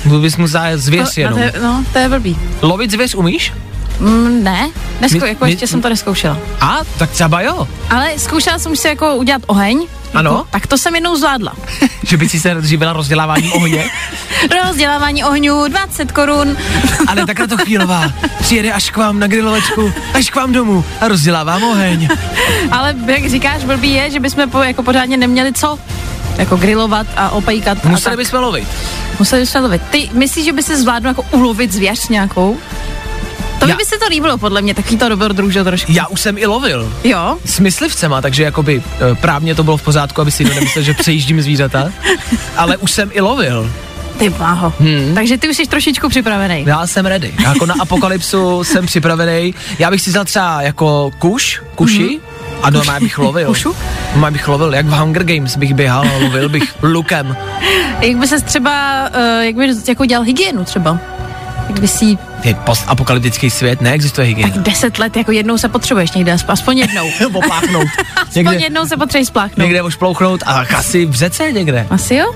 Byl 0.06 0.20
bys 0.22 0.38
musela 0.38 0.66
zvěř 0.78 1.16
no, 1.18 1.22
jenom. 1.22 1.34
to 1.40 1.44
je, 1.46 1.54
no, 1.62 1.84
to 1.94 2.00
je 2.00 2.10
blbý. 2.10 2.38
Lovit 2.62 2.92
zvěř 2.92 3.16
umíš? 3.16 3.54
Mm, 4.00 4.44
ne, 4.44 4.70
Neskou, 5.02 5.20
My- 5.20 5.28
jako 5.30 5.46
my- 5.46 5.52
ještě 5.52 5.68
jsem 5.68 5.82
to 5.82 5.90
neskoušela. 5.90 6.38
A, 6.62 6.78
tak 6.98 7.10
třeba 7.10 7.42
jo. 7.42 7.68
Ale 7.90 8.14
zkoušela 8.18 8.60
jsem 8.60 8.76
si 8.76 8.88
jako 8.88 9.16
udělat 9.16 9.42
oheň. 9.48 9.88
Ano. 10.15 10.32
Jako, 10.32 10.47
tak 10.49 10.67
to 10.67 10.78
jsem 10.78 10.95
jednou 10.95 11.15
zvládla. 11.15 11.54
Že 12.04 12.17
by 12.17 12.30
si 12.30 12.39
se 12.39 12.56
živila 12.62 12.93
rozděláváním 12.93 13.54
ohně. 13.54 13.86
Rozdělávání 14.67 15.23
ohňů, 15.23 15.67
20 15.67 16.12
korun. 16.12 16.58
Ale 17.08 17.25
takhle 17.25 17.47
to 17.47 17.58
chvílová. 17.58 18.12
Přijede 18.39 18.71
až 18.71 18.89
k 18.89 18.97
vám 18.97 19.19
na 19.19 19.28
grilovačku, 19.28 19.93
až 20.13 20.30
k 20.30 20.36
vám 20.36 20.51
domů 20.54 20.86
a 21.01 21.08
rozdělávám 21.08 21.63
oheň. 21.63 22.10
Ale 22.71 22.95
jak 23.08 23.30
říkáš, 23.30 23.63
blbý 23.63 23.93
je, 23.93 24.12
že 24.12 24.19
bychom 24.19 24.49
po, 24.49 24.60
jako 24.60 24.84
pořádně 24.84 25.17
neměli 25.17 25.54
co 25.54 25.80
jako 26.38 26.56
grilovat 26.56 27.08
a 27.17 27.30
opejkat. 27.30 27.78
a 27.86 27.89
Museli 27.89 28.15
tak. 28.15 28.25
bychom 28.25 28.39
lovit. 28.39 28.67
Museli 29.19 29.41
bychom 29.41 29.62
lovit. 29.62 29.82
Ty 29.89 30.10
myslíš, 30.13 30.45
že 30.45 30.54
by 30.54 30.63
se 30.63 30.78
zvládl 30.78 31.08
jako 31.08 31.25
ulovit 31.32 31.71
zvěř 31.71 32.08
nějakou? 32.08 32.58
To 33.65 33.67
by, 33.67 33.71
Já- 33.71 33.78
by 33.78 33.86
se 33.86 33.97
to 33.99 34.06
líbilo, 34.10 34.38
podle 34.38 34.62
mě, 34.62 34.73
takový 34.73 34.97
to 34.97 35.10
dobrodružo 35.10 35.63
trošku. 35.63 35.91
Já 35.91 36.08
už 36.08 36.21
jsem 36.21 36.38
i 36.38 36.45
lovil. 36.45 36.93
Jo? 37.04 37.38
S 37.45 37.60
myslivcema, 37.60 38.21
takže 38.21 38.43
jakoby 38.43 38.84
e, 39.12 39.15
právně 39.15 39.56
to 39.56 39.63
bylo 39.63 39.78
v 39.78 39.82
pořádku, 39.82 40.21
aby 40.21 40.32
si 40.32 40.43
nemyslel, 40.43 40.84
že 40.84 40.93
přejíždím 40.93 41.41
zvířata. 41.41 41.91
Ale 42.58 42.78
už 42.78 42.91
jsem 42.91 43.10
i 43.13 43.21
lovil. 43.21 43.71
Ty 44.17 44.30
bláho. 44.30 44.73
Hmm. 44.80 45.15
Takže 45.15 45.38
ty 45.38 45.49
už 45.49 45.58
jsi 45.58 45.65
trošičku 45.67 46.10
připravený. 46.10 46.63
Já 46.67 46.88
jsem 46.88 47.06
ready. 47.06 47.34
Já 47.43 47.49
jako 47.54 47.65
na 47.65 47.75
apokalypsu 47.80 48.63
jsem 48.63 48.86
připravený. 48.86 49.54
Já 49.80 49.91
bych 49.91 50.01
si 50.01 50.10
vzal 50.10 50.25
třeba 50.25 50.62
jako 50.62 51.12
kuš, 51.19 51.62
kuši, 51.75 52.08
mm-hmm. 52.08 52.19
a 52.63 52.69
normálně 52.69 53.04
bych 53.04 53.17
lovil. 53.17 53.47
Kušu? 53.47 53.75
Normálně 54.12 54.34
bych 54.34 54.47
lovil, 54.47 54.73
jak 54.73 54.86
v 54.86 54.91
Hunger 54.99 55.23
Games 55.23 55.56
bych 55.58 55.73
běhal 55.73 56.01
a 56.15 56.17
lovil 56.23 56.49
bych 56.49 56.75
lukem. 56.84 57.38
Jak 58.01 58.17
by 58.17 58.28
se 58.28 58.41
třeba, 58.41 59.04
uh, 59.10 59.43
jak 59.43 59.56
by 59.56 59.67
jako 59.88 60.06
dělal 60.06 60.25
hygienu 60.25 60.63
třeba? 60.63 60.99
Si 61.86 62.18
Je 62.44 62.54
postapokalyptický 62.54 63.50
svět, 63.50 63.82
neexistuje 63.82 64.28
tak 64.28 64.38
hygiena. 64.38 64.62
deset 64.62 64.98
let 65.00 65.18
jako 65.18 65.32
jednou 65.32 65.58
se 65.58 65.70
potřebuješ 65.70 66.12
někde, 66.12 66.38
aspoň, 66.48 66.78
jednou. 66.78 67.10
Opláchnout. 67.34 67.88
aspoň 68.18 68.34
Někde, 68.36 68.56
jednou 68.56 68.86
se 68.88 68.98
potřebuješ 68.98 69.28
spláchnout. 69.28 69.58
někde 69.58 69.82
ošplouchnout 69.82 70.44
a 70.46 70.66
asi 70.78 71.06
v 71.06 71.14
řece 71.16 71.52
někde. 71.52 71.88
Asi 71.90 72.16
jo? 72.16 72.36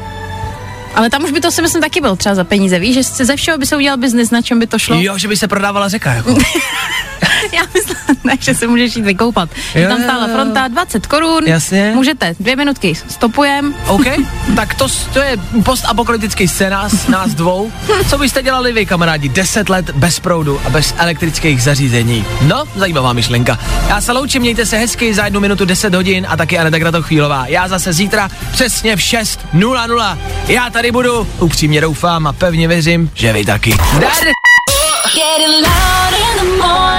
Ale 0.95 1.09
tam 1.09 1.23
už 1.23 1.31
by 1.31 1.41
to 1.41 1.51
si 1.51 1.61
myslím 1.61 1.81
taky 1.81 2.01
byl 2.01 2.15
třeba 2.15 2.35
za 2.35 2.43
peníze, 2.43 2.79
víš, 2.79 2.93
že 2.95 3.03
se 3.03 3.25
ze 3.25 3.35
všeho 3.35 3.57
by 3.57 3.65
se 3.65 3.75
udělal 3.77 3.97
biznis, 3.97 4.31
na 4.31 4.41
čem 4.41 4.59
by 4.59 4.67
to 4.67 4.79
šlo. 4.79 4.95
Jo, 5.01 5.17
že 5.17 5.27
by 5.27 5.37
se 5.37 5.47
prodávala 5.47 5.87
řeka, 5.87 6.13
jako. 6.13 6.35
Já 7.51 7.61
myslím, 7.73 8.17
ne, 8.23 8.33
že 8.39 8.55
se 8.55 8.67
můžeš 8.67 8.95
jít 8.95 9.01
vykoupat. 9.01 9.49
Je 9.75 9.81
Jo, 9.81 9.89
tam 9.89 9.97
jo, 9.97 10.03
stála 10.03 10.27
fronta 10.27 10.67
20 10.67 11.07
korun. 11.07 11.43
Jasně. 11.45 11.91
Můžete, 11.95 12.35
dvě 12.39 12.55
minutky, 12.55 12.95
stopujem. 12.95 13.75
OK, 13.87 14.05
tak 14.55 14.73
to, 14.73 14.87
to 15.13 15.19
je 15.19 15.37
postapokalyptický 15.63 16.47
scénář 16.47 17.07
nás 17.07 17.31
dvou. 17.33 17.71
Co 18.09 18.17
byste 18.17 18.43
dělali 18.43 18.73
vy, 18.73 18.85
kamarádi, 18.85 19.29
10 19.29 19.69
let 19.69 19.89
bez 19.89 20.19
proudu 20.19 20.61
a 20.65 20.69
bez 20.69 20.93
elektrických 20.97 21.63
zařízení? 21.63 22.25
No, 22.41 22.63
zajímavá 22.75 23.13
myšlenka. 23.13 23.59
Já 23.87 24.01
se 24.01 24.11
loučím, 24.11 24.41
mějte 24.41 24.65
se 24.65 24.77
hezky 24.77 25.13
za 25.13 25.25
jednu 25.25 25.39
minutu 25.39 25.65
10 25.65 25.93
hodin 25.95 26.25
a 26.29 26.37
taky 26.37 26.57
Aneta 26.59 26.79
Kratochvílová. 26.79 27.45
Já 27.47 27.67
zase 27.67 27.93
zítra 27.93 28.29
přesně 28.51 28.95
v 28.95 28.99
6.00. 28.99 30.17
Já 30.47 30.69
tady 30.69 30.91
budu, 30.91 31.27
upřímně 31.39 31.81
doufám 31.81 32.27
a 32.27 32.33
pevně 32.33 32.67
věřím, 32.67 33.11
že 33.13 33.33
vy 33.33 33.45
taky. 33.45 33.77
Dar! 33.99 34.11
Getting 35.15 35.65
loud 35.65 36.13
in 36.13 36.37
the 36.37 36.63
morning, 36.63 36.98